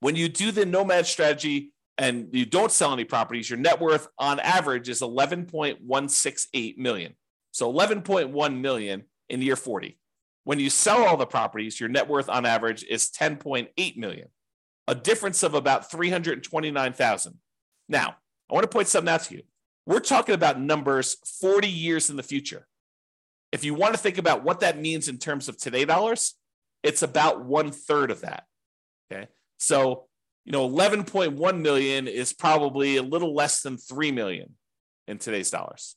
when 0.00 0.16
you 0.16 0.28
do 0.28 0.52
the 0.52 0.66
nomad 0.66 1.06
strategy 1.06 1.72
and 1.96 2.28
you 2.32 2.46
don't 2.46 2.72
sell 2.72 2.92
any 2.92 3.04
properties, 3.04 3.50
your 3.50 3.58
net 3.58 3.80
worth 3.80 4.08
on 4.18 4.38
average 4.40 4.88
is 4.88 5.00
11.168 5.00 6.78
million. 6.78 7.14
So 7.50 7.72
11.1 7.72 8.60
million 8.60 9.04
in 9.28 9.42
year 9.42 9.56
40. 9.56 9.98
When 10.44 10.60
you 10.60 10.70
sell 10.70 11.04
all 11.04 11.16
the 11.16 11.26
properties, 11.26 11.80
your 11.80 11.88
net 11.88 12.08
worth 12.08 12.28
on 12.28 12.46
average 12.46 12.84
is 12.84 13.10
10.8 13.10 13.96
million, 13.96 14.28
a 14.86 14.94
difference 14.94 15.42
of 15.42 15.54
about 15.54 15.90
329,000. 15.90 17.34
Now, 17.88 18.16
I 18.50 18.54
want 18.54 18.64
to 18.64 18.68
point 18.68 18.88
something 18.88 19.12
out 19.12 19.24
to 19.24 19.34
you. 19.34 19.42
We're 19.86 20.00
talking 20.00 20.34
about 20.34 20.60
numbers 20.60 21.16
40 21.40 21.68
years 21.68 22.10
in 22.10 22.16
the 22.16 22.22
future. 22.22 22.66
If 23.52 23.64
you 23.64 23.74
want 23.74 23.94
to 23.94 23.98
think 23.98 24.18
about 24.18 24.44
what 24.44 24.60
that 24.60 24.78
means 24.78 25.08
in 25.08 25.18
terms 25.18 25.48
of 25.48 25.56
today 25.56 25.84
dollars, 25.84 26.34
it's 26.82 27.02
about 27.02 27.44
one 27.44 27.70
third 27.70 28.10
of 28.10 28.20
that. 28.20 28.44
Okay. 29.10 29.28
So, 29.58 30.06
you 30.44 30.52
know, 30.52 30.68
11.1 30.68 31.60
million 31.60 32.08
is 32.08 32.32
probably 32.32 32.96
a 32.96 33.02
little 33.02 33.34
less 33.34 33.60
than 33.60 33.76
3 33.76 34.12
million 34.12 34.54
in 35.06 35.18
today's 35.18 35.50
dollars. 35.50 35.96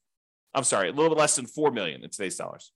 I'm 0.53 0.63
sorry, 0.65 0.89
a 0.89 0.91
little 0.91 1.09
bit 1.09 1.17
less 1.17 1.35
than 1.35 1.45
4 1.45 1.71
million 1.71 2.03
in 2.03 2.09
today's 2.09 2.35
dollars. 2.35 2.73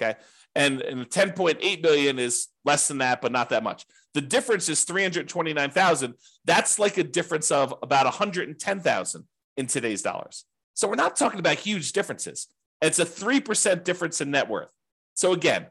Okay. 0.00 0.16
And, 0.54 0.80
and 0.80 1.08
10.8 1.08 1.82
billion 1.82 2.18
is 2.18 2.48
less 2.64 2.86
than 2.88 2.98
that, 2.98 3.20
but 3.20 3.32
not 3.32 3.48
that 3.50 3.64
much. 3.64 3.84
The 4.14 4.20
difference 4.20 4.68
is 4.68 4.84
329,000. 4.84 6.14
That's 6.44 6.78
like 6.78 6.98
a 6.98 7.04
difference 7.04 7.50
of 7.50 7.74
about 7.82 8.04
110,000 8.04 9.24
in 9.56 9.66
today's 9.66 10.02
dollars. 10.02 10.44
So 10.74 10.86
we're 10.86 10.94
not 10.94 11.16
talking 11.16 11.40
about 11.40 11.56
huge 11.56 11.92
differences. 11.92 12.46
It's 12.80 13.00
a 13.00 13.04
3% 13.04 13.82
difference 13.82 14.20
in 14.20 14.30
net 14.30 14.48
worth. 14.48 14.70
So 15.14 15.32
again, 15.32 15.66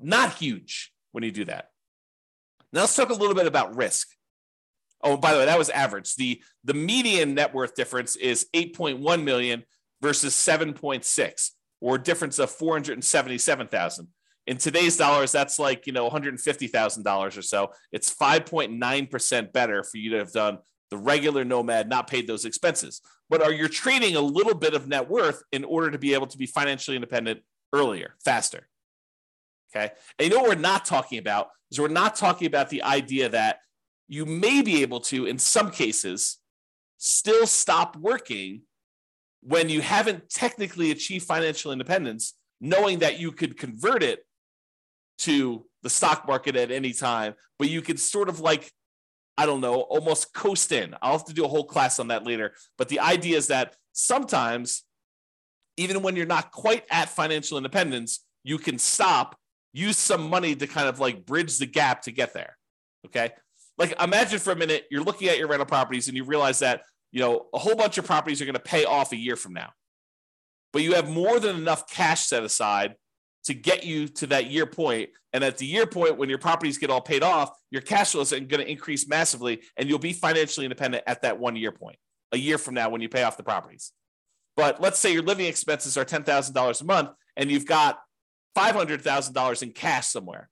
not 0.00 0.34
huge 0.34 0.92
when 1.12 1.22
you 1.22 1.30
do 1.30 1.44
that. 1.44 1.70
Now 2.72 2.80
let's 2.80 2.96
talk 2.96 3.10
a 3.10 3.14
little 3.14 3.34
bit 3.34 3.46
about 3.46 3.76
risk. 3.76 4.08
Oh, 5.02 5.16
by 5.16 5.32
the 5.32 5.38
way, 5.38 5.44
that 5.46 5.58
was 5.58 5.70
average. 5.70 6.16
The 6.16 6.42
the 6.64 6.74
median 6.74 7.34
net 7.34 7.54
worth 7.54 7.74
difference 7.74 8.16
is 8.16 8.46
8.1 8.54 9.22
million 9.22 9.64
versus 10.02 10.34
7.6, 10.34 11.50
or 11.80 11.96
a 11.96 12.02
difference 12.02 12.38
of 12.38 12.50
477,000. 12.50 14.08
In 14.46 14.56
today's 14.58 14.96
dollars, 14.96 15.32
that's 15.32 15.58
like 15.58 15.86
you 15.86 15.92
know 15.92 16.08
$150,000 16.08 17.38
or 17.38 17.42
so. 17.42 17.72
It's 17.92 18.14
5.9% 18.14 19.52
better 19.52 19.82
for 19.82 19.98
you 19.98 20.10
to 20.10 20.18
have 20.18 20.32
done 20.32 20.58
the 20.90 20.96
regular 20.96 21.44
nomad, 21.44 21.88
not 21.88 22.08
paid 22.08 22.26
those 22.26 22.44
expenses. 22.44 23.00
But 23.28 23.42
are 23.42 23.52
you 23.52 23.68
trading 23.68 24.14
a 24.14 24.20
little 24.20 24.54
bit 24.54 24.74
of 24.74 24.86
net 24.86 25.08
worth 25.08 25.42
in 25.50 25.64
order 25.64 25.90
to 25.90 25.98
be 25.98 26.14
able 26.14 26.28
to 26.28 26.38
be 26.38 26.46
financially 26.46 26.96
independent 26.96 27.40
earlier, 27.72 28.14
faster? 28.24 28.68
Okay. 29.74 29.92
And 30.18 30.28
you 30.28 30.34
know 30.34 30.42
what 30.42 30.56
we're 30.56 30.62
not 30.62 30.84
talking 30.84 31.18
about 31.18 31.48
is 31.70 31.80
we're 31.80 31.88
not 31.88 32.16
talking 32.16 32.46
about 32.46 32.70
the 32.70 32.82
idea 32.82 33.28
that 33.28 33.58
you 34.08 34.24
may 34.24 34.62
be 34.62 34.82
able 34.82 35.00
to, 35.00 35.26
in 35.26 35.38
some 35.38 35.70
cases, 35.70 36.38
still 36.98 37.46
stop 37.46 37.96
working 37.96 38.62
when 39.42 39.68
you 39.68 39.80
haven't 39.80 40.28
technically 40.30 40.90
achieved 40.90 41.26
financial 41.26 41.72
independence, 41.72 42.34
knowing 42.60 43.00
that 43.00 43.18
you 43.18 43.32
could 43.32 43.58
convert 43.58 44.02
it 44.02 44.24
to 45.18 45.66
the 45.82 45.90
stock 45.90 46.26
market 46.26 46.56
at 46.56 46.70
any 46.70 46.92
time, 46.92 47.34
but 47.58 47.68
you 47.68 47.80
could 47.80 48.00
sort 48.00 48.28
of 48.28 48.40
like, 48.40 48.72
I 49.38 49.46
don't 49.46 49.60
know, 49.60 49.82
almost 49.82 50.34
coast 50.34 50.72
in. 50.72 50.94
I'll 51.02 51.12
have 51.12 51.26
to 51.26 51.34
do 51.34 51.44
a 51.44 51.48
whole 51.48 51.64
class 51.64 52.00
on 52.00 52.08
that 52.08 52.24
later. 52.24 52.54
But 52.78 52.88
the 52.88 53.00
idea 53.00 53.36
is 53.36 53.48
that 53.48 53.76
sometimes, 53.92 54.84
even 55.76 56.02
when 56.02 56.16
you're 56.16 56.26
not 56.26 56.50
quite 56.52 56.84
at 56.90 57.08
financial 57.08 57.56
independence, 57.56 58.24
you 58.42 58.58
can 58.58 58.78
stop 58.78 59.38
use 59.76 59.98
some 59.98 60.30
money 60.30 60.54
to 60.54 60.66
kind 60.66 60.88
of 60.88 60.98
like 60.98 61.26
bridge 61.26 61.58
the 61.58 61.66
gap 61.66 62.02
to 62.02 62.10
get 62.10 62.32
there. 62.32 62.56
Okay. 63.06 63.30
Like 63.76 63.94
imagine 64.00 64.38
for 64.38 64.52
a 64.52 64.56
minute, 64.56 64.86
you're 64.90 65.02
looking 65.02 65.28
at 65.28 65.38
your 65.38 65.48
rental 65.48 65.66
properties 65.66 66.08
and 66.08 66.16
you 66.16 66.24
realize 66.24 66.60
that, 66.60 66.82
you 67.12 67.20
know, 67.20 67.46
a 67.52 67.58
whole 67.58 67.76
bunch 67.76 67.98
of 67.98 68.06
properties 68.06 68.40
are 68.40 68.46
going 68.46 68.54
to 68.54 68.60
pay 68.60 68.86
off 68.86 69.12
a 69.12 69.16
year 69.16 69.36
from 69.36 69.52
now, 69.52 69.70
but 70.72 70.82
you 70.82 70.94
have 70.94 71.10
more 71.10 71.38
than 71.38 71.56
enough 71.56 71.88
cash 71.90 72.26
set 72.26 72.42
aside 72.42 72.94
to 73.44 73.54
get 73.54 73.84
you 73.84 74.08
to 74.08 74.26
that 74.28 74.46
year 74.46 74.64
point. 74.64 75.10
And 75.34 75.44
at 75.44 75.58
the 75.58 75.66
year 75.66 75.86
point, 75.86 76.16
when 76.16 76.30
your 76.30 76.38
properties 76.38 76.78
get 76.78 76.90
all 76.90 77.02
paid 77.02 77.22
off, 77.22 77.50
your 77.70 77.82
cash 77.82 78.12
flow 78.12 78.22
is 78.22 78.30
going 78.30 78.48
to 78.48 78.68
increase 78.68 79.06
massively 79.06 79.60
and 79.76 79.88
you'll 79.88 79.98
be 79.98 80.14
financially 80.14 80.64
independent 80.64 81.04
at 81.06 81.20
that 81.22 81.38
one 81.38 81.54
year 81.54 81.70
point, 81.70 81.98
a 82.32 82.38
year 82.38 82.56
from 82.56 82.74
now 82.74 82.88
when 82.88 83.02
you 83.02 83.10
pay 83.10 83.24
off 83.24 83.36
the 83.36 83.42
properties. 83.42 83.92
But 84.56 84.80
let's 84.80 84.98
say 84.98 85.12
your 85.12 85.22
living 85.22 85.46
expenses 85.46 85.98
are 85.98 86.04
$10,000 86.04 86.80
a 86.80 86.84
month 86.84 87.10
and 87.36 87.50
you've 87.50 87.66
got 87.66 87.98
$500,000 88.56 89.62
in 89.62 89.70
cash 89.72 90.06
somewhere. 90.06 90.48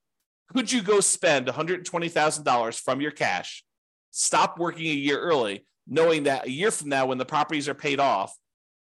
Could 0.52 0.70
you 0.70 0.82
go 0.82 1.00
spend 1.00 1.46
$120,000 1.46 2.80
from 2.80 3.00
your 3.00 3.10
cash, 3.10 3.64
stop 4.10 4.58
working 4.58 4.86
a 4.86 4.94
year 4.94 5.18
early, 5.18 5.66
knowing 5.86 6.24
that 6.24 6.46
a 6.46 6.50
year 6.50 6.70
from 6.70 6.90
now, 6.90 7.06
when 7.06 7.18
the 7.18 7.24
properties 7.24 7.68
are 7.68 7.74
paid 7.74 8.00
off 8.00 8.36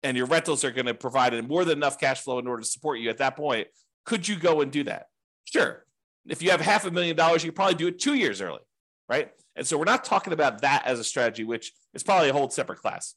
and 0.02 0.16
your 0.16 0.26
rentals 0.26 0.64
are 0.64 0.70
going 0.70 0.86
to 0.86 0.94
provide 0.94 1.32
more 1.48 1.64
than 1.64 1.78
enough 1.78 1.98
cash 1.98 2.20
flow 2.20 2.38
in 2.38 2.46
order 2.46 2.62
to 2.62 2.68
support 2.68 2.98
you 2.98 3.10
at 3.10 3.18
that 3.18 3.36
point, 3.36 3.68
could 4.04 4.28
you 4.28 4.36
go 4.36 4.60
and 4.60 4.70
do 4.70 4.84
that? 4.84 5.06
Sure. 5.44 5.84
If 6.26 6.42
you 6.42 6.50
have 6.50 6.60
half 6.60 6.84
a 6.84 6.90
million 6.90 7.16
dollars, 7.16 7.42
you 7.42 7.52
probably 7.52 7.74
do 7.74 7.88
it 7.88 7.98
two 7.98 8.14
years 8.14 8.40
early, 8.40 8.60
right? 9.08 9.30
And 9.56 9.66
so 9.66 9.76
we're 9.76 9.84
not 9.84 10.04
talking 10.04 10.32
about 10.32 10.60
that 10.60 10.84
as 10.86 11.00
a 11.00 11.04
strategy, 11.04 11.44
which 11.44 11.72
is 11.94 12.02
probably 12.02 12.28
a 12.28 12.32
whole 12.32 12.48
separate 12.50 12.78
class. 12.78 13.14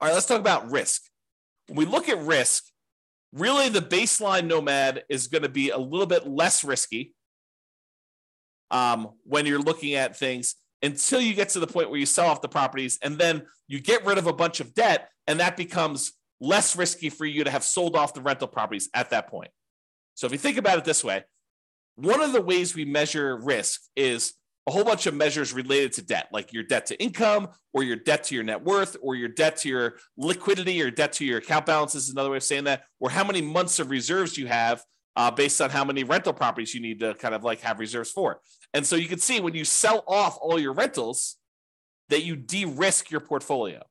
All 0.00 0.08
right, 0.08 0.14
let's 0.14 0.26
talk 0.26 0.40
about 0.40 0.70
risk. 0.70 1.02
When 1.68 1.76
we 1.76 1.84
look 1.84 2.08
at 2.08 2.18
risk, 2.18 2.64
really 3.32 3.68
the 3.68 3.80
baseline 3.82 4.46
nomad 4.46 5.04
is 5.08 5.28
going 5.28 5.42
to 5.42 5.48
be 5.48 5.70
a 5.70 5.78
little 5.78 6.06
bit 6.06 6.26
less 6.26 6.64
risky 6.64 7.14
um, 8.70 9.10
when 9.24 9.46
you're 9.46 9.60
looking 9.60 9.94
at 9.94 10.16
things 10.16 10.56
until 10.82 11.20
you 11.20 11.34
get 11.34 11.50
to 11.50 11.60
the 11.60 11.66
point 11.66 11.90
where 11.90 11.98
you 11.98 12.06
sell 12.06 12.26
off 12.26 12.42
the 12.42 12.48
properties 12.48 12.98
and 13.02 13.18
then 13.18 13.42
you 13.68 13.80
get 13.80 14.04
rid 14.04 14.18
of 14.18 14.26
a 14.26 14.32
bunch 14.32 14.60
of 14.60 14.74
debt 14.74 15.10
and 15.26 15.40
that 15.40 15.56
becomes 15.56 16.12
less 16.40 16.74
risky 16.74 17.10
for 17.10 17.26
you 17.26 17.44
to 17.44 17.50
have 17.50 17.62
sold 17.62 17.94
off 17.94 18.14
the 18.14 18.20
rental 18.20 18.48
properties 18.48 18.88
at 18.94 19.10
that 19.10 19.28
point. 19.28 19.50
So 20.14 20.26
if 20.26 20.32
you 20.32 20.38
think 20.38 20.56
about 20.56 20.78
it 20.78 20.84
this 20.84 21.04
way, 21.04 21.24
one 21.96 22.22
of 22.22 22.32
the 22.32 22.40
ways 22.40 22.74
we 22.74 22.84
measure 22.84 23.36
risk 23.36 23.82
is 23.94 24.34
a 24.70 24.72
whole 24.72 24.84
bunch 24.84 25.06
of 25.06 25.14
measures 25.14 25.52
related 25.52 25.92
to 25.92 26.02
debt, 26.02 26.28
like 26.32 26.52
your 26.52 26.62
debt 26.62 26.86
to 26.86 27.02
income, 27.02 27.48
or 27.72 27.82
your 27.82 27.96
debt 27.96 28.22
to 28.22 28.36
your 28.36 28.44
net 28.44 28.62
worth, 28.62 28.96
or 29.02 29.16
your 29.16 29.28
debt 29.28 29.56
to 29.56 29.68
your 29.68 29.96
liquidity, 30.16 30.80
or 30.80 30.92
debt 30.92 31.12
to 31.14 31.24
your 31.24 31.38
account 31.38 31.66
balance 31.66 31.96
is 31.96 32.08
another 32.08 32.30
way 32.30 32.36
of 32.36 32.42
saying 32.44 32.62
that, 32.62 32.84
or 33.00 33.10
how 33.10 33.24
many 33.24 33.42
months 33.42 33.80
of 33.80 33.90
reserves 33.90 34.38
you 34.38 34.46
have 34.46 34.84
uh, 35.16 35.28
based 35.28 35.60
on 35.60 35.70
how 35.70 35.84
many 35.84 36.04
rental 36.04 36.32
properties 36.32 36.72
you 36.72 36.80
need 36.80 37.00
to 37.00 37.14
kind 37.14 37.34
of 37.34 37.42
like 37.42 37.60
have 37.62 37.80
reserves 37.80 38.12
for. 38.12 38.40
And 38.72 38.86
so 38.86 38.94
you 38.94 39.08
can 39.08 39.18
see 39.18 39.40
when 39.40 39.54
you 39.54 39.64
sell 39.64 40.04
off 40.06 40.38
all 40.40 40.56
your 40.56 40.72
rentals, 40.72 41.36
that 42.10 42.22
you 42.22 42.36
de 42.36 42.64
risk 42.64 43.10
your 43.10 43.20
portfolio. 43.20 43.82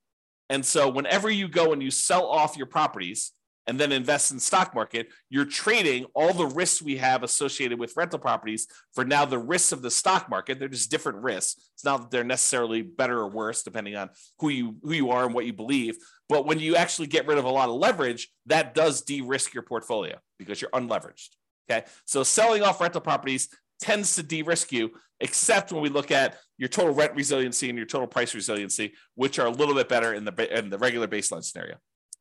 And 0.50 0.66
so 0.66 0.88
whenever 0.88 1.30
you 1.30 1.50
go 1.50 1.74
and 1.74 1.84
you 1.84 1.92
sell 1.92 2.26
off 2.26 2.56
your 2.56 2.68
properties 2.68 3.34
and 3.70 3.80
then 3.80 3.92
invest 3.92 4.32
in 4.32 4.38
the 4.38 4.42
stock 4.42 4.74
market, 4.74 5.10
you're 5.30 5.46
trading 5.46 6.06
all 6.16 6.34
the 6.34 6.48
risks 6.48 6.82
we 6.82 6.98
have 6.98 7.22
associated 7.22 7.78
with 7.78 7.96
rental 7.96 8.18
properties 8.18 8.68
for 8.94 9.06
now 9.06 9.26
the 9.26 9.38
risks 9.38 9.72
of 9.72 9.84
the 9.84 9.92
stock 9.92 10.28
market. 10.28 10.58
They're 10.58 10.68
just 10.68 10.90
different 10.90 11.20
risks. 11.20 11.70
It's 11.76 11.86
not 11.86 12.02
that 12.02 12.10
they're 12.10 12.24
necessarily 12.24 12.82
better 12.82 13.20
or 13.20 13.30
worse 13.30 13.62
depending 13.62 13.96
on 13.96 14.10
who 14.40 14.50
you 14.50 14.78
who 14.82 14.94
you 14.94 15.12
are 15.12 15.24
and 15.24 15.36
what 15.36 15.46
you 15.46 15.54
believe. 15.54 15.98
But 16.28 16.48
when 16.48 16.60
you 16.60 16.78
actually 16.78 17.10
get 17.10 17.28
rid 17.28 17.38
of 17.38 17.46
a 17.46 17.50
lot 17.50 17.70
of 17.70 17.76
leverage, 17.76 18.30
that 18.48 18.74
does 18.74 19.04
de-risk 19.04 19.54
your 19.54 19.62
portfolio 19.62 20.18
because 20.40 20.60
you're 20.60 20.72
unleveraged. 20.72 21.30
Okay. 21.70 21.86
So 22.06 22.24
selling 22.24 22.64
off 22.64 22.82
rental 22.82 23.02
properties 23.02 23.50
tends 23.80 24.16
to 24.16 24.24
de-risk 24.24 24.72
you, 24.72 24.94
except 25.20 25.72
when 25.72 25.84
we 25.84 25.90
look 25.90 26.10
at 26.10 26.38
your 26.58 26.70
total 26.70 26.96
rent 26.96 27.14
resiliency 27.14 27.70
and 27.70 27.78
your 27.78 27.86
total 27.86 28.08
price 28.08 28.34
resiliency, 28.34 28.94
which 29.14 29.38
are 29.38 29.46
a 29.46 29.52
little 29.52 29.76
bit 29.76 29.88
better 29.88 30.16
in 30.16 30.26
the 30.26 30.58
in 30.58 30.72
the 30.72 30.80
regular 30.80 31.08
baseline 31.08 31.44
scenario. 31.44 31.76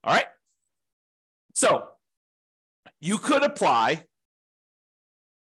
All 0.05 0.15
right. 0.15 0.27
So 1.59 1.89
you 3.01 3.19
could 3.19 3.43
apply 3.43 4.05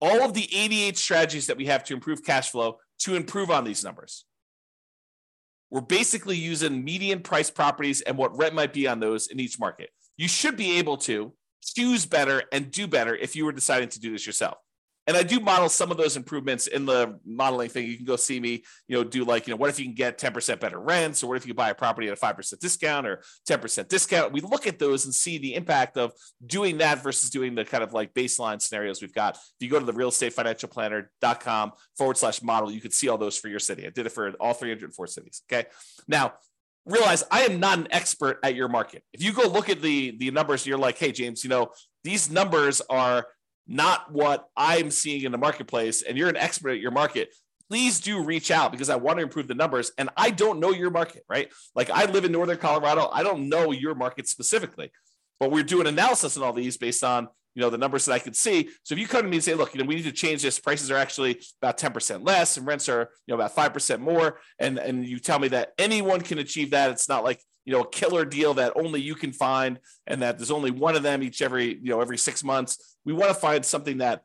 all 0.02 0.24
of 0.24 0.34
the 0.34 0.50
88 0.52 0.98
strategies 0.98 1.46
that 1.46 1.58
we 1.58 1.68
have 1.68 1.84
to 1.84 1.94
improve 1.94 2.24
cash 2.24 2.50
flow 2.50 2.80
to 3.02 3.16
improve 3.16 3.52
on 3.52 3.64
these 3.64 3.84
numbers. 3.84 4.26
We're 5.70 5.82
basically 5.82 6.36
using 6.36 6.84
median 6.84 7.20
price 7.20 7.52
properties 7.52 8.02
and 8.02 8.18
what 8.18 8.36
rent 8.36 8.56
might 8.56 8.74
be 8.74 8.88
on 8.88 9.00
those 9.00 9.28
in 9.28 9.40
each 9.40 9.60
market. 9.60 9.92
You 10.18 10.28
should 10.28 10.58
be 10.58 10.80
able 10.80 10.98
to 10.98 11.32
choose 11.62 12.08
better 12.08 12.42
and 12.52 12.72
do 12.72 12.88
better 12.88 13.16
if 13.16 13.36
you 13.36 13.46
were 13.46 13.52
deciding 13.52 13.90
to 13.90 14.00
do 14.00 14.12
this 14.12 14.26
yourself 14.26 14.58
and 15.10 15.18
I 15.18 15.24
do 15.24 15.40
model 15.40 15.70
some 15.70 15.90
of 15.90 15.98
those 15.98 16.16
improvements 16.16 16.68
in 16.68 16.86
the 16.86 17.20
modeling 17.26 17.70
thing. 17.70 17.88
You 17.88 17.98
can 17.98 18.06
go 18.06 18.16
see 18.16 18.40
me, 18.40 18.64
you 18.88 18.96
know, 18.96 19.04
do 19.04 19.26
like, 19.26 19.48
you 19.48 19.52
know, 19.52 19.58
what 19.58 19.72
if 19.72 19.80
you 19.80 19.86
can 19.86 19.96
get 19.96 20.20
10% 20.20 20.60
better 20.60 20.80
rents, 20.80 21.24
or 21.24 21.30
what 21.30 21.38
if 21.38 21.48
you 21.48 21.56
buy 21.56 21.72
a 21.72 21.74
property 21.74 22.08
at 22.10 22.14
a 22.16 22.22
5% 22.22 22.60
discount 22.60 23.08
or 23.08 23.24
10% 23.50 23.88
discount? 23.88 24.32
We 24.32 24.42
look 24.42 24.68
at 24.68 24.78
those 24.78 25.06
and 25.06 25.14
see 25.14 25.40
the 25.40 25.56
impact 25.56 25.98
of 25.98 26.12
doing 26.46 26.78
that 26.78 27.02
versus 27.02 27.32
doing 27.32 27.56
the 27.56 27.66
kind 27.66 27.84
of 27.84 27.92
like 27.92 28.14
baseline 28.14 28.62
scenarios 28.62 29.02
we've 29.02 29.12
got. 29.12 29.36
If 29.36 29.62
you 29.62 29.70
go 29.70 29.80
to 29.80 29.86
the 29.86 29.94
realestatefinancialplanner.com 29.94 31.72
forward 31.98 32.18
slash 32.18 32.44
model, 32.44 32.72
you 32.72 32.80
can 32.80 32.92
see 32.92 33.10
all 33.10 33.18
those 33.18 33.36
for 33.36 33.48
your 33.48 33.58
city. 33.58 33.88
I 33.88 33.90
did 33.90 34.06
it 34.06 34.12
for 34.12 34.30
all 34.40 34.54
304 34.54 35.08
cities. 35.08 35.42
Okay. 35.52 35.68
Now, 36.08 36.34
realize 36.86 37.24
I 37.32 37.46
am 37.46 37.60
not 37.60 37.80
an 37.80 37.88
expert 37.90 38.40
at 38.44 38.54
your 38.54 38.68
market. 38.68 39.04
If 39.12 39.24
you 39.24 39.34
go 39.34 39.48
look 39.48 39.70
at 39.70 39.82
the 39.82 40.18
the 40.20 40.30
numbers, 40.30 40.68
you're 40.68 40.78
like, 40.78 41.00
hey, 41.00 41.12
James, 41.12 41.44
you 41.44 41.50
know, 41.50 41.72
these 42.04 42.30
numbers 42.30 42.80
are 42.92 43.26
not 43.70 44.12
what 44.12 44.48
I'm 44.58 44.92
seeing 44.92 45.24
in 45.24 45.32
the 45.32 45.38
marketplace, 45.38 46.02
and 46.02 46.18
you're 46.18 46.28
an 46.28 46.36
expert 46.36 46.72
at 46.72 46.80
your 46.80 46.92
market, 46.92 47.34
please 47.70 48.00
do 48.00 48.24
reach 48.24 48.50
out 48.50 48.72
because 48.72 48.90
I 48.90 48.96
want 48.96 49.20
to 49.20 49.24
improve 49.24 49.48
the 49.48 49.54
numbers. 49.54 49.92
And 49.98 50.10
I 50.18 50.32
don't 50.32 50.60
know 50.60 50.72
your 50.72 50.90
market, 50.90 51.24
right? 51.30 51.50
Like 51.76 51.90
I 51.92 52.06
live 52.06 52.26
in 52.26 52.32
Northern 52.32 52.58
Colorado. 52.58 53.10
I 53.14 53.22
don't 53.22 53.48
know 53.48 53.72
your 53.72 53.94
market 53.94 54.28
specifically, 54.28 54.92
but 55.40 55.52
we're 55.52 55.64
doing 55.64 55.88
analysis 55.88 56.36
on 56.36 56.44
all 56.44 56.52
these 56.52 56.78
based 56.78 57.04
on 57.04 57.28
you 57.56 57.62
know 57.62 57.70
the 57.70 57.78
numbers 57.78 58.06
that 58.06 58.14
I 58.14 58.20
can 58.20 58.34
see. 58.34 58.70
So 58.84 58.94
if 58.94 59.00
you 59.00 59.08
come 59.08 59.24
to 59.24 59.28
me 59.28 59.38
and 59.38 59.44
say, 59.44 59.54
look, 59.54 59.74
you 59.74 59.82
know, 59.82 59.88
we 59.88 59.96
need 59.96 60.04
to 60.04 60.12
change 60.12 60.42
this, 60.42 60.60
prices 60.60 60.90
are 60.92 60.98
actually 60.98 61.42
about 61.62 61.78
10% 61.78 62.26
less 62.26 62.58
and 62.58 62.66
rents 62.66 62.88
are, 62.90 63.10
you 63.26 63.36
know, 63.36 63.42
about 63.42 63.56
5% 63.56 64.00
more. 64.00 64.40
And 64.58 64.80
and 64.80 65.06
you 65.06 65.20
tell 65.20 65.40
me 65.40 65.50
that 65.50 65.74
anyone 65.78 66.22
can 66.22 66.40
achieve 66.40 66.72
that. 66.72 66.90
It's 66.92 67.10
not 67.10 67.24
like 67.24 67.42
you 67.70 67.76
know 67.76 67.82
a 67.82 67.90
killer 67.90 68.26
deal 68.26 68.56
that 68.56 68.74
only 68.76 69.00
you 69.00 69.14
can 69.14 69.32
find 69.32 69.80
and 70.08 70.24
that 70.24 70.40
there's 70.40 70.50
only 70.50 70.72
one 70.72 70.96
of 70.96 71.04
them 71.04 71.22
each 71.22 71.40
every 71.40 71.76
you 71.84 71.92
know 71.92 72.02
every 72.02 72.18
six 72.18 72.44
months. 72.44 72.98
We 73.06 73.14
want 73.14 73.30
to 73.30 73.36
find 73.36 73.64
something 73.64 74.00
that 74.00 74.24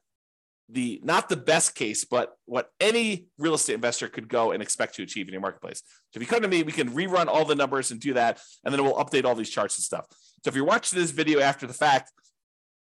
the 0.70 0.98
not 1.04 1.28
the 1.28 1.36
best 1.36 1.74
case 1.74 2.06
but 2.06 2.32
what 2.46 2.70
any 2.80 3.26
real 3.36 3.52
estate 3.52 3.74
investor 3.74 4.08
could 4.08 4.30
go 4.30 4.52
and 4.52 4.62
expect 4.62 4.94
to 4.94 5.02
achieve 5.02 5.28
in 5.28 5.32
your 5.32 5.42
marketplace. 5.42 5.82
So 5.84 6.16
if 6.18 6.22
you 6.22 6.26
come 6.26 6.40
to 6.40 6.48
me 6.48 6.62
we 6.62 6.72
can 6.72 6.88
rerun 6.88 7.26
all 7.26 7.44
the 7.44 7.54
numbers 7.54 7.90
and 7.90 8.00
do 8.00 8.14
that 8.14 8.40
and 8.64 8.72
then 8.72 8.82
we'll 8.82 8.94
update 8.94 9.26
all 9.26 9.34
these 9.34 9.50
charts 9.50 9.76
and 9.76 9.84
stuff. 9.84 10.06
So 10.42 10.48
if 10.48 10.54
you're 10.54 10.64
watching 10.64 10.98
this 10.98 11.10
video 11.10 11.40
after 11.40 11.66
the 11.66 11.74
fact 11.74 12.12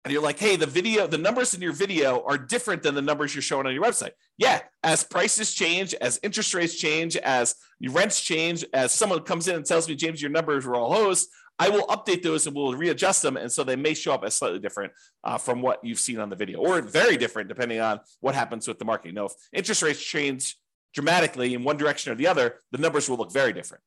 and 0.03 0.13
you're 0.13 0.21
like, 0.21 0.39
hey, 0.39 0.55
the 0.55 0.65
video, 0.65 1.05
the 1.05 1.17
numbers 1.17 1.53
in 1.53 1.61
your 1.61 1.73
video 1.73 2.23
are 2.25 2.37
different 2.37 2.81
than 2.83 2.95
the 2.95 3.01
numbers 3.01 3.35
you're 3.35 3.41
showing 3.41 3.67
on 3.67 3.73
your 3.73 3.83
website. 3.83 4.11
Yeah, 4.37 4.61
as 4.83 5.03
prices 5.03 5.53
change, 5.53 5.93
as 5.95 6.19
interest 6.23 6.53
rates 6.53 6.75
change, 6.75 7.17
as 7.17 7.55
rents 7.89 8.21
change, 8.21 8.63
as 8.73 8.93
someone 8.93 9.21
comes 9.23 9.47
in 9.47 9.55
and 9.55 9.65
tells 9.65 9.89
me, 9.89 9.95
James, 9.95 10.21
your 10.21 10.31
numbers 10.31 10.65
are 10.65 10.75
all 10.75 10.93
hosed, 10.93 11.27
I 11.59 11.69
will 11.69 11.85
update 11.87 12.21
those 12.21 12.45
and 12.45 12.55
we'll 12.55 12.73
readjust 12.73 13.21
them. 13.21 13.35
And 13.35 13.51
so 13.51 13.63
they 13.63 13.75
may 13.75 13.93
show 13.93 14.13
up 14.13 14.23
as 14.23 14.35
slightly 14.35 14.59
different 14.59 14.93
uh, 15.23 15.37
from 15.37 15.61
what 15.61 15.83
you've 15.83 15.99
seen 15.99 16.19
on 16.19 16.29
the 16.29 16.35
video, 16.35 16.59
or 16.59 16.81
very 16.81 17.17
different 17.17 17.49
depending 17.49 17.79
on 17.79 17.99
what 18.19 18.35
happens 18.35 18.67
with 18.67 18.79
the 18.79 18.85
market. 18.85 19.07
You 19.07 19.13
know, 19.13 19.25
if 19.25 19.33
interest 19.51 19.81
rates 19.81 20.01
change 20.01 20.55
dramatically 20.93 21.53
in 21.53 21.63
one 21.63 21.77
direction 21.77 22.11
or 22.11 22.15
the 22.15 22.27
other, 22.27 22.59
the 22.71 22.77
numbers 22.77 23.09
will 23.09 23.17
look 23.17 23.33
very 23.33 23.53
different. 23.53 23.83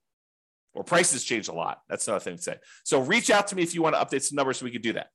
Or 0.75 0.85
prices 0.85 1.25
change 1.25 1.49
a 1.49 1.53
lot. 1.53 1.81
That's 1.89 2.07
another 2.07 2.23
thing 2.23 2.37
to 2.37 2.43
say. 2.43 2.57
So 2.85 3.01
reach 3.01 3.31
out 3.31 3.49
to 3.49 3.57
me 3.57 3.63
if 3.63 3.75
you 3.75 3.83
want 3.83 3.97
to 3.97 4.01
update 4.01 4.23
some 4.23 4.37
numbers 4.37 4.59
so 4.59 4.65
we 4.65 4.71
can 4.71 4.83
do 4.83 4.93
that. 4.93 5.09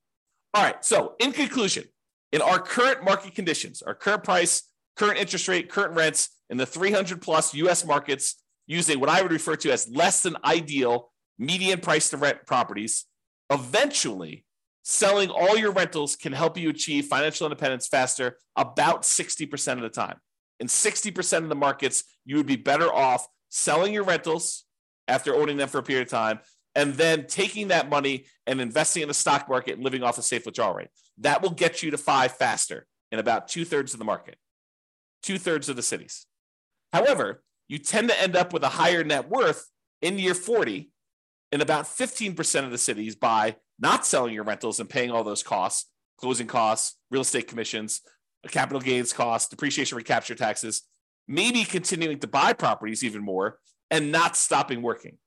All 0.56 0.64
right. 0.64 0.84
So, 0.86 1.16
in 1.20 1.34
conclusion, 1.34 1.84
in 2.32 2.42
our 2.42 2.60
current 2.60 3.04
market 3.04 3.36
conditions, 3.36 3.82
our 3.82 3.94
current 3.94 4.24
price, 4.24 4.64
current 4.96 5.20
interest 5.20 5.50
rate, 5.50 5.70
current 5.70 5.96
rents 5.96 6.30
in 6.50 6.56
the 6.56 6.66
300 6.66 7.22
plus 7.22 7.54
US 7.54 7.86
markets, 7.86 8.42
using 8.66 9.02
what 9.02 9.10
I 9.10 9.22
would 9.22 9.34
refer 9.34 9.58
to 9.58 9.72
as 9.72 9.90
less 9.90 10.24
than 10.24 10.38
ideal 10.46 11.12
median 11.38 11.82
price 11.82 12.10
to 12.12 12.18
rent 12.18 12.46
properties, 12.48 13.04
eventually 13.52 14.46
selling 14.84 15.30
all 15.30 15.58
your 15.58 15.74
rentals 15.74 16.16
can 16.16 16.32
help 16.32 16.58
you 16.58 16.70
achieve 16.70 17.08
financial 17.08 17.46
independence 17.46 17.88
faster 17.88 18.38
about 18.56 19.02
60% 19.02 19.74
of 19.74 19.82
the 19.82 19.90
time. 19.90 20.18
In 20.62 20.68
60% 20.68 21.38
of 21.40 21.50
the 21.50 21.56
markets, 21.56 22.06
you 22.24 22.38
would 22.38 22.46
be 22.46 22.56
better 22.56 22.92
off 22.92 23.28
selling 23.50 23.94
your 23.94 24.06
rentals 24.06 24.64
after 25.10 25.36
owning 25.36 25.58
them 25.58 25.68
for 25.68 25.80
a 25.80 25.84
period 25.84 26.08
of 26.08 26.12
time 26.12 26.40
and 26.76 26.94
then 26.96 27.26
taking 27.26 27.70
that 27.70 27.90
money 27.90 28.26
and 28.46 28.60
investing 28.60 29.02
in 29.02 29.08
the 29.08 29.14
stock 29.14 29.48
market 29.48 29.76
and 29.76 29.84
living 29.84 30.04
off 30.04 30.18
a 30.18 30.22
safe 30.22 30.46
withdrawal 30.46 30.74
rate. 30.74 30.90
That 31.20 31.42
will 31.42 31.52
get 31.52 31.82
you 31.82 31.92
to 31.92 31.98
five 31.98 32.34
faster 32.34 32.86
in 33.12 33.20
about 33.20 33.48
two 33.48 33.66
thirds 33.66 33.94
of 33.94 34.00
the 34.00 34.06
market, 34.06 34.38
two 35.24 35.38
thirds 35.38 35.70
of 35.70 35.78
the 35.78 35.82
cities. 35.82 36.26
However, 36.92 37.44
you 37.68 37.78
tend 37.78 38.10
to 38.10 38.22
end 38.22 38.36
up 38.36 38.54
with 38.54 38.64
a 38.64 38.70
higher 38.70 39.04
net 39.04 39.30
worth 39.30 39.70
in 40.02 40.20
year 40.20 40.36
40 40.36 40.92
in 41.52 41.62
about 41.62 41.86
15% 41.86 42.66
of 42.66 42.72
the 42.72 42.78
cities 42.78 43.16
by 43.16 43.56
not 43.80 44.06
selling 44.06 44.34
your 44.34 44.44
rentals 44.44 44.80
and 44.80 44.90
paying 44.90 45.12
all 45.12 45.24
those 45.24 45.44
costs, 45.44 45.90
closing 46.18 46.48
costs, 46.48 46.98
real 47.10 47.22
estate 47.22 47.48
commissions, 47.48 48.02
capital 48.50 48.82
gains 48.82 49.14
costs, 49.14 49.50
depreciation 49.50 49.96
recapture 49.96 50.36
taxes, 50.36 50.84
maybe 51.28 51.64
continuing 51.64 52.20
to 52.20 52.28
buy 52.28 52.54
properties 52.54 53.04
even 53.04 53.24
more 53.24 53.60
and 53.90 54.12
not 54.12 54.36
stopping 54.36 54.82
working 54.82 55.18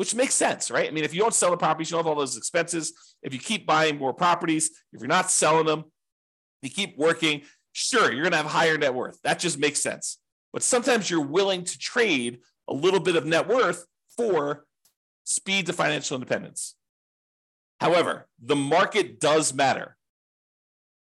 which 0.00 0.14
makes 0.14 0.32
sense, 0.32 0.70
right? 0.70 0.88
I 0.88 0.92
mean, 0.92 1.04
if 1.04 1.12
you 1.12 1.20
don't 1.20 1.34
sell 1.34 1.50
the 1.50 1.58
properties, 1.58 1.90
you 1.90 1.94
don't 1.94 2.06
have 2.06 2.10
all 2.10 2.18
those 2.18 2.38
expenses. 2.38 2.94
If 3.22 3.34
you 3.34 3.38
keep 3.38 3.66
buying 3.66 3.98
more 3.98 4.14
properties, 4.14 4.70
if 4.94 5.00
you're 5.02 5.08
not 5.08 5.30
selling 5.30 5.66
them, 5.66 5.84
you 6.62 6.70
keep 6.70 6.96
working, 6.96 7.42
sure, 7.72 8.10
you're 8.10 8.22
going 8.22 8.30
to 8.30 8.38
have 8.38 8.46
higher 8.46 8.78
net 8.78 8.94
worth. 8.94 9.20
That 9.24 9.38
just 9.38 9.58
makes 9.58 9.82
sense. 9.82 10.16
But 10.54 10.62
sometimes 10.62 11.10
you're 11.10 11.20
willing 11.20 11.64
to 11.64 11.78
trade 11.78 12.38
a 12.66 12.72
little 12.72 12.98
bit 12.98 13.14
of 13.14 13.26
net 13.26 13.46
worth 13.46 13.84
for 14.16 14.64
speed 15.24 15.66
to 15.66 15.74
financial 15.74 16.14
independence. 16.14 16.76
However, 17.78 18.26
the 18.42 18.56
market 18.56 19.20
does 19.20 19.52
matter. 19.52 19.98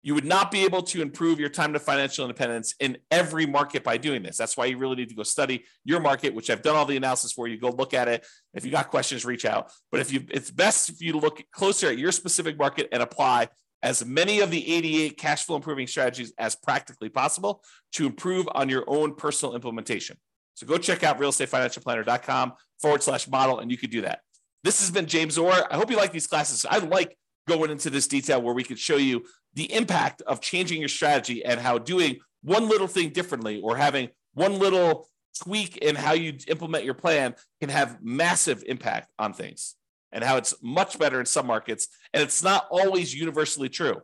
You 0.07 0.15
would 0.15 0.23
not 0.23 0.51
be 0.51 0.63
able 0.63 0.83
to 0.83 1.01
improve 1.01 1.37
your 1.37 1.49
time 1.49 1.73
to 1.73 1.79
financial 1.79 2.23
independence 2.23 2.73
in 2.79 2.97
every 3.11 3.45
market 3.45 3.83
by 3.83 3.97
doing 3.97 4.23
this. 4.23 4.37
That's 4.37 4.55
why 4.55 4.67
you 4.67 4.77
really 4.77 4.95
need 4.95 5.09
to 5.09 5.15
go 5.15 5.23
study 5.23 5.65
your 5.83 5.99
market, 5.99 6.33
which 6.33 6.49
I've 6.49 6.61
done 6.61 6.77
all 6.77 6.85
the 6.85 6.95
analysis 6.95 7.33
for 7.33 7.45
you. 7.45 7.59
Go 7.59 7.71
look 7.71 7.93
at 7.93 8.07
it. 8.07 8.25
If 8.53 8.63
you 8.63 8.71
got 8.71 8.89
questions, 8.89 9.25
reach 9.25 9.43
out. 9.43 9.69
But 9.91 9.99
if 9.99 10.13
you, 10.13 10.23
it's 10.29 10.49
best 10.49 10.87
if 10.87 11.01
you 11.01 11.19
look 11.19 11.43
closer 11.51 11.89
at 11.89 11.97
your 11.97 12.13
specific 12.13 12.57
market 12.57 12.87
and 12.93 13.03
apply 13.03 13.49
as 13.83 14.05
many 14.05 14.39
of 14.39 14.49
the 14.49 14.75
88 14.75 15.17
cash 15.17 15.43
flow 15.43 15.57
improving 15.57 15.87
strategies 15.87 16.31
as 16.37 16.55
practically 16.55 17.09
possible 17.09 17.61
to 17.95 18.05
improve 18.05 18.47
on 18.55 18.69
your 18.69 18.85
own 18.87 19.13
personal 19.13 19.55
implementation. 19.55 20.15
So 20.53 20.65
go 20.65 20.77
check 20.77 21.03
out 21.03 21.19
realestatefinancialplanner.com 21.19 22.53
forward 22.81 23.03
slash 23.03 23.27
model, 23.27 23.59
and 23.59 23.69
you 23.69 23.77
can 23.77 23.89
do 23.89 24.03
that. 24.03 24.21
This 24.63 24.79
has 24.79 24.89
been 24.89 25.05
James 25.05 25.37
Orr. 25.37 25.67
I 25.69 25.75
hope 25.75 25.91
you 25.91 25.97
like 25.97 26.13
these 26.13 26.27
classes. 26.27 26.65
I 26.65 26.77
like 26.77 27.17
going 27.47 27.71
into 27.71 27.89
this 27.89 28.07
detail 28.07 28.41
where 28.41 28.53
we 28.53 28.63
could 28.63 28.79
show 28.79 28.97
you 28.97 29.25
the 29.53 29.71
impact 29.73 30.21
of 30.23 30.41
changing 30.41 30.79
your 30.79 30.89
strategy 30.89 31.43
and 31.43 31.59
how 31.59 31.77
doing 31.77 32.17
one 32.43 32.67
little 32.69 32.87
thing 32.87 33.09
differently 33.09 33.59
or 33.61 33.75
having 33.75 34.09
one 34.33 34.59
little 34.59 35.07
tweak 35.43 35.77
in 35.77 35.95
how 35.95 36.13
you 36.13 36.37
implement 36.47 36.83
your 36.83 36.93
plan 36.93 37.33
can 37.59 37.69
have 37.69 37.97
massive 38.01 38.63
impact 38.67 39.09
on 39.17 39.33
things 39.33 39.75
and 40.11 40.23
how 40.23 40.37
it's 40.37 40.53
much 40.61 40.97
better 40.99 41.19
in 41.19 41.25
some 41.25 41.47
markets. 41.47 41.87
And 42.13 42.23
it's 42.23 42.43
not 42.43 42.67
always 42.69 43.13
universally 43.13 43.69
true 43.69 44.01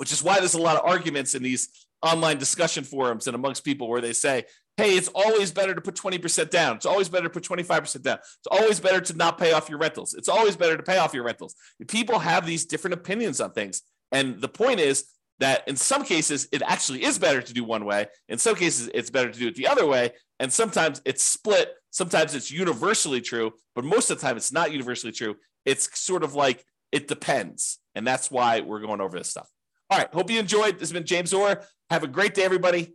which 0.00 0.12
is 0.12 0.22
why 0.22 0.38
there's 0.38 0.54
a 0.54 0.62
lot 0.62 0.76
of 0.76 0.88
arguments 0.88 1.34
in 1.34 1.42
these 1.42 1.86
online 2.00 2.38
discussion 2.38 2.84
forums 2.84 3.26
and 3.26 3.34
amongst 3.34 3.66
people 3.66 3.86
where 3.86 4.00
they 4.00 4.14
say 4.14 4.42
hey 4.80 4.96
it's 4.96 5.08
always 5.14 5.52
better 5.52 5.74
to 5.74 5.80
put 5.80 5.94
20% 5.94 6.50
down 6.50 6.76
it's 6.76 6.86
always 6.86 7.08
better 7.08 7.24
to 7.24 7.30
put 7.30 7.44
25% 7.44 8.02
down 8.02 8.18
it's 8.18 8.46
always 8.50 8.80
better 8.80 9.00
to 9.00 9.16
not 9.16 9.38
pay 9.38 9.52
off 9.52 9.68
your 9.68 9.78
rentals 9.78 10.14
it's 10.14 10.28
always 10.28 10.56
better 10.56 10.76
to 10.76 10.82
pay 10.82 10.98
off 10.98 11.14
your 11.14 11.24
rentals 11.24 11.54
people 11.88 12.18
have 12.18 12.46
these 12.46 12.64
different 12.64 12.94
opinions 12.94 13.40
on 13.40 13.52
things 13.52 13.82
and 14.12 14.40
the 14.40 14.48
point 14.48 14.80
is 14.80 15.04
that 15.40 15.66
in 15.66 15.74
some 15.74 16.04
cases, 16.04 16.48
it 16.52 16.62
actually 16.62 17.02
is 17.02 17.18
better 17.18 17.40
to 17.40 17.52
do 17.52 17.64
one 17.64 17.84
way. 17.84 18.06
In 18.28 18.38
some 18.38 18.54
cases, 18.54 18.90
it's 18.94 19.10
better 19.10 19.30
to 19.30 19.38
do 19.38 19.48
it 19.48 19.54
the 19.54 19.66
other 19.66 19.86
way. 19.86 20.12
And 20.38 20.52
sometimes 20.52 21.00
it's 21.04 21.22
split. 21.22 21.74
Sometimes 21.90 22.34
it's 22.34 22.50
universally 22.50 23.20
true, 23.20 23.52
but 23.74 23.84
most 23.84 24.10
of 24.10 24.20
the 24.20 24.26
time, 24.26 24.36
it's 24.36 24.52
not 24.52 24.70
universally 24.70 25.12
true. 25.12 25.36
It's 25.64 25.98
sort 25.98 26.22
of 26.22 26.34
like 26.34 26.64
It 26.92 27.06
depends. 27.08 27.78
And 27.94 28.06
that's 28.06 28.30
why 28.30 28.60
we're 28.60 28.80
going 28.80 29.00
over 29.00 29.16
this 29.16 29.30
stuff. 29.30 29.48
All 29.90 29.98
right. 29.98 30.12
Hope 30.12 30.30
you 30.30 30.38
enjoyed. 30.40 30.74
This 30.74 30.88
has 30.88 30.92
been 30.92 31.06
James 31.06 31.32
Orr. 31.32 31.62
Have 31.88 32.02
a 32.04 32.08
great 32.08 32.34
day, 32.34 32.42
everybody. 32.42 32.94